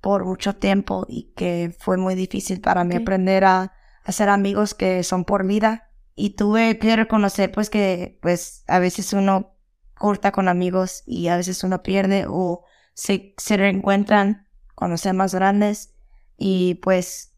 por 0.00 0.24
mucho 0.24 0.54
tiempo 0.54 1.04
y 1.08 1.32
que 1.36 1.74
fue 1.78 1.98
muy 1.98 2.14
difícil 2.14 2.60
para 2.60 2.84
mí 2.84 2.96
aprender 2.96 3.44
a 3.44 3.74
hacer 4.04 4.28
amigos 4.28 4.74
que 4.74 5.02
son 5.02 5.24
por 5.24 5.46
vida 5.46 5.90
y 6.14 6.30
tuve 6.30 6.78
que 6.78 6.96
reconocer 6.96 7.52
pues 7.52 7.70
que 7.70 8.18
pues 8.22 8.64
a 8.66 8.78
veces 8.78 9.12
uno 9.12 9.56
corta 9.94 10.32
con 10.32 10.48
amigos 10.48 11.02
y 11.06 11.28
a 11.28 11.36
veces 11.36 11.62
uno 11.64 11.82
pierde 11.82 12.26
o 12.28 12.64
se, 12.94 13.34
se 13.36 13.56
reencuentran 13.56 14.48
cuando 14.74 14.96
sean 14.96 15.16
más 15.16 15.34
grandes 15.34 15.94
y 16.36 16.74
pues 16.76 17.34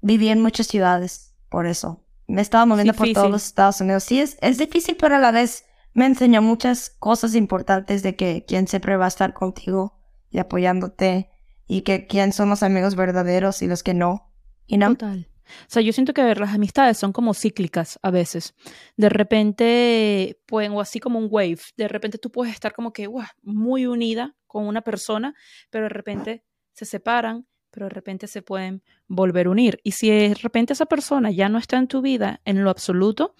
viví 0.00 0.28
en 0.28 0.40
muchas 0.40 0.68
ciudades 0.68 1.34
por 1.48 1.66
eso. 1.66 2.04
Me 2.26 2.42
estaba 2.42 2.66
moviendo 2.66 2.94
por 2.94 3.12
todos 3.12 3.30
los 3.30 3.44
Estados 3.46 3.80
Unidos. 3.80 4.04
Sí, 4.04 4.20
es, 4.20 4.36
es 4.40 4.58
difícil, 4.58 4.96
pero 4.96 5.16
a 5.16 5.18
la 5.18 5.32
vez 5.32 5.64
me 5.94 6.06
enseñó 6.06 6.42
muchas 6.42 6.90
cosas 6.90 7.34
importantes 7.34 8.02
de 8.02 8.14
que 8.14 8.44
quien 8.46 8.68
siempre 8.68 8.96
va 8.96 9.06
a 9.06 9.08
estar 9.08 9.32
contigo 9.32 9.98
y 10.30 10.38
apoyándote 10.38 11.30
y 11.66 11.82
que 11.82 12.06
quién 12.06 12.32
son 12.32 12.50
los 12.50 12.62
amigos 12.62 12.94
verdaderos 12.94 13.62
y 13.62 13.66
los 13.66 13.82
que 13.82 13.94
no. 13.94 14.30
y 14.66 14.78
no 14.78 14.88
Total. 14.90 15.28
O 15.62 15.66
sea, 15.68 15.82
yo 15.82 15.92
siento 15.92 16.12
que 16.12 16.34
las 16.34 16.54
amistades 16.54 16.98
son 16.98 17.12
como 17.12 17.34
cíclicas 17.34 17.98
a 18.02 18.10
veces. 18.10 18.54
De 18.96 19.08
repente 19.08 20.40
pueden, 20.46 20.72
o 20.72 20.80
así 20.80 21.00
como 21.00 21.18
un 21.18 21.28
wave, 21.30 21.58
de 21.76 21.88
repente 21.88 22.18
tú 22.18 22.30
puedes 22.30 22.54
estar 22.54 22.72
como 22.72 22.92
que 22.92 23.08
muy 23.42 23.86
unida 23.86 24.36
con 24.46 24.66
una 24.66 24.82
persona, 24.82 25.34
pero 25.70 25.84
de 25.84 25.90
repente 25.90 26.44
se 26.72 26.84
separan, 26.84 27.46
pero 27.70 27.86
de 27.86 27.90
repente 27.90 28.26
se 28.26 28.42
pueden 28.42 28.82
volver 29.06 29.46
a 29.46 29.50
unir. 29.50 29.80
Y 29.82 29.92
si 29.92 30.10
de 30.10 30.34
repente 30.34 30.72
esa 30.72 30.86
persona 30.86 31.30
ya 31.30 31.48
no 31.48 31.58
está 31.58 31.76
en 31.76 31.88
tu 31.88 32.00
vida 32.02 32.40
en 32.44 32.64
lo 32.64 32.70
absoluto, 32.70 33.34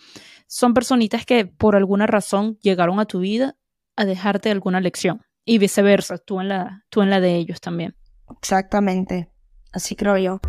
son 0.47 0.75
personitas 0.75 1.25
que 1.25 1.47
por 1.47 1.77
alguna 1.77 2.07
razón 2.07 2.59
llegaron 2.61 3.01
a 3.01 3.07
tu 3.07 3.21
vida 3.21 3.57
a 3.97 4.05
dejarte 4.05 4.51
alguna 4.51 4.81
lección. 4.81 5.23
Y 5.45 5.59
viceversa, 5.59 6.19
tú 6.19 6.41
en 6.41 6.49
la, 6.49 6.85
tú 6.91 7.01
en 7.01 7.09
la 7.11 7.21
de 7.21 7.37
ellos 7.37 7.61
también. 7.61 7.97
Exactamente. 8.31 9.31
Así 9.73 9.97
creo 9.97 10.19
yo. 10.19 10.41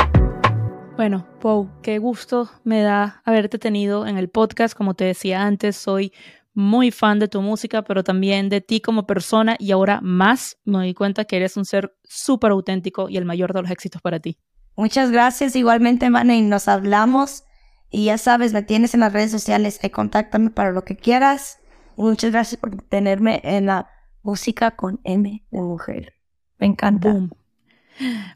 Bueno, 1.00 1.26
Pau, 1.40 1.70
qué 1.82 1.98
gusto 1.98 2.50
me 2.66 2.82
da 2.82 3.22
haberte 3.24 3.58
tenido 3.58 4.06
en 4.06 4.18
el 4.18 4.28
podcast. 4.28 4.76
Como 4.76 4.96
te 4.96 5.06
decía 5.06 5.44
antes, 5.44 5.78
soy 5.78 6.12
muy 6.54 6.92
fan 6.92 7.20
de 7.20 7.30
tu 7.30 7.42
música, 7.42 7.84
pero 7.84 8.04
también 8.04 8.50
de 8.50 8.60
ti 8.60 8.82
como 8.82 9.08
persona 9.08 9.56
y 9.60 9.72
ahora 9.72 10.02
más 10.02 10.58
me 10.66 10.80
doy 10.80 10.94
cuenta 10.94 11.24
que 11.24 11.38
eres 11.38 11.56
un 11.56 11.64
ser 11.64 11.96
súper 12.04 12.52
auténtico 12.52 13.08
y 13.08 13.16
el 13.16 13.24
mayor 13.24 13.54
de 13.54 13.62
los 13.62 13.72
éxitos 13.72 14.02
para 14.02 14.20
ti. 14.20 14.40
Muchas 14.76 15.10
gracias. 15.10 15.56
Igualmente, 15.56 16.10
Manny, 16.10 16.42
nos 16.42 16.68
hablamos 16.68 17.46
y 17.90 18.04
ya 18.04 18.18
sabes, 18.18 18.52
me 18.52 18.64
tienes 18.64 18.94
en 18.94 19.00
las 19.00 19.14
redes 19.14 19.32
sociales. 19.32 19.80
y 19.82 19.90
contáctame 19.92 20.50
para 20.50 20.74
lo 20.74 20.84
que 20.84 20.98
quieras. 20.98 21.60
muchas 21.96 22.32
gracias 22.32 22.60
por 22.60 22.76
tenerme 22.76 23.40
en 23.46 23.68
la 23.68 23.90
música 24.22 24.72
con 24.72 25.00
M 25.06 25.46
de 25.50 25.62
mujer. 25.62 26.16
Me 26.58 26.68
encanta. 26.68 27.30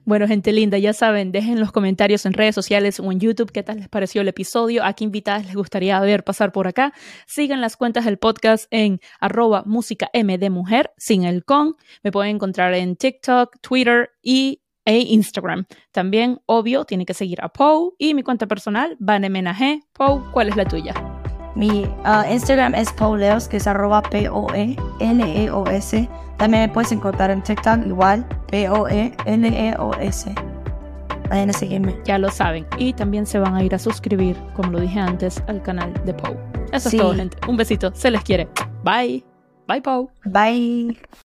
Bueno, 0.06 0.28
gente 0.28 0.52
linda, 0.52 0.78
ya 0.78 0.94
saben, 0.94 1.32
dejen 1.32 1.60
los 1.60 1.72
comentarios 1.72 2.26
en 2.26 2.34
redes 2.34 2.56
sociales 2.56 3.00
o 3.00 3.12
en 3.12 3.20
YouTube 3.20 3.52
qué 3.52 3.64
tal 3.64 3.78
les 3.78 3.90
pareció 3.90 4.22
el 4.22 4.28
episodio, 4.28 4.84
a 4.84 4.94
qué 4.94 5.06
invitadas 5.06 5.46
les 5.46 5.56
gustaría 5.56 6.00
ver 6.02 6.24
pasar 6.24 6.52
por 6.52 6.68
acá. 6.68 6.94
Sigan 7.26 7.62
las 7.62 7.78
cuentas 7.78 8.06
del 8.06 8.18
podcast 8.18 8.66
en 8.72 9.00
arroba 9.20 9.64
música 9.66 10.10
de 10.14 10.50
mujer, 10.50 10.92
sin 10.98 11.24
el 11.24 11.46
con. 11.46 11.76
Me 12.04 12.12
pueden 12.12 12.36
encontrar 12.36 12.74
en 12.74 12.96
TikTok, 12.96 13.58
Twitter 13.62 14.10
y 14.22 14.62
e 14.86 15.00
Instagram. 15.00 15.66
También, 15.92 16.42
obvio, 16.46 16.86
tiene 16.86 17.06
que 17.06 17.14
seguir 17.14 17.42
a 17.42 17.50
Poe 17.50 17.92
y 17.98 18.14
mi 18.14 18.24
cuenta 18.24 18.48
personal, 18.48 18.98
Vanemenajé. 19.00 19.82
Poe, 19.94 20.22
¿cuál 20.34 20.50
es 20.50 20.56
la 20.56 20.66
tuya? 20.66 21.13
Mi 21.56 21.86
uh, 22.06 22.24
Instagram 22.32 22.74
es 22.76 22.92
Pauleos, 22.94 23.48
que 23.48 23.58
es 23.58 23.68
arroba 23.68 24.02
P-O-E-L-E-O-S. 24.04 24.50
También 26.38 26.64
me 26.64 26.70
puedes 26.70 26.92
encontrar 26.92 27.30
en 27.32 27.44
TikTok 27.44 27.86
igual, 27.86 28.26
P-O-E-L-E-O-S. 28.48 30.36
Vayan 31.30 31.50
a 31.50 31.54
seguirme. 31.54 31.96
Ya 32.06 32.18
lo 32.18 32.30
saben. 32.30 32.66
Y 32.78 32.94
también 32.94 33.26
se 33.26 33.40
van 33.40 33.56
a 33.56 33.64
ir 33.64 33.74
a 33.74 33.80
suscribir, 33.80 34.36
como 34.56 34.72
lo 34.72 34.80
dije 34.80 35.00
antes, 35.00 35.42
al 35.48 35.62
canal 35.62 35.94
de 36.06 36.14
Pau. 36.14 36.36
Eso 36.72 36.90
es 36.90 36.98
todo, 36.98 37.14
gente. 37.14 37.38
Un 37.48 37.58
besito. 37.58 37.94
Se 37.94 38.12
les 38.12 38.24
quiere. 38.24 38.48
Bye. 38.84 39.24
Bye, 39.68 39.82
Pau. 39.82 40.12
Bye. 40.26 40.98